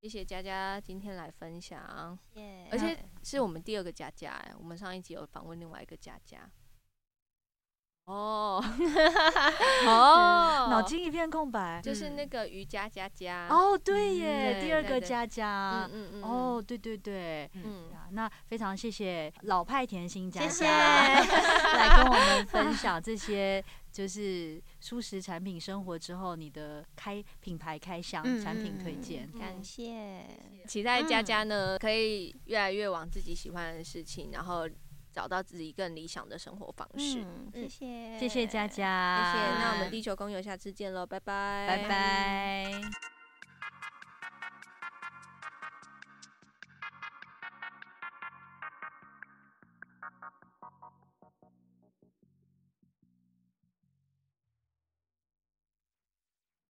[0.02, 2.16] 谢谢佳佳今天来分享.
[2.70, 6.48] 而且是我们第二个佳佳哎，我们上一集有访问另外一个佳佳。
[8.06, 8.64] 哦。
[9.86, 13.46] 哦，脑筋一片空白，就是那个瑜伽佳佳。
[13.48, 15.88] 哦，对耶，第二个佳佳。
[15.92, 20.66] 嗯嗯哦，对对对，嗯，那非常谢谢老派甜心佳佳
[21.74, 23.62] 来跟我们分享这些。
[23.92, 30.20] 就是蔬食产品生活之后，你的开品牌开箱产品推荐，嗯，感谢，
[30.68, 34.68] 期待佳佳呢可以越来越往自己喜欢的事情，然后
[35.16, 37.24] 找到自己更理想的生活方式。
[37.24, 39.58] 嗯，谢谢，谢谢佳佳，谢谢。
[39.62, 43.15] 那我们地球公友下次见喽，拜拜，拜拜。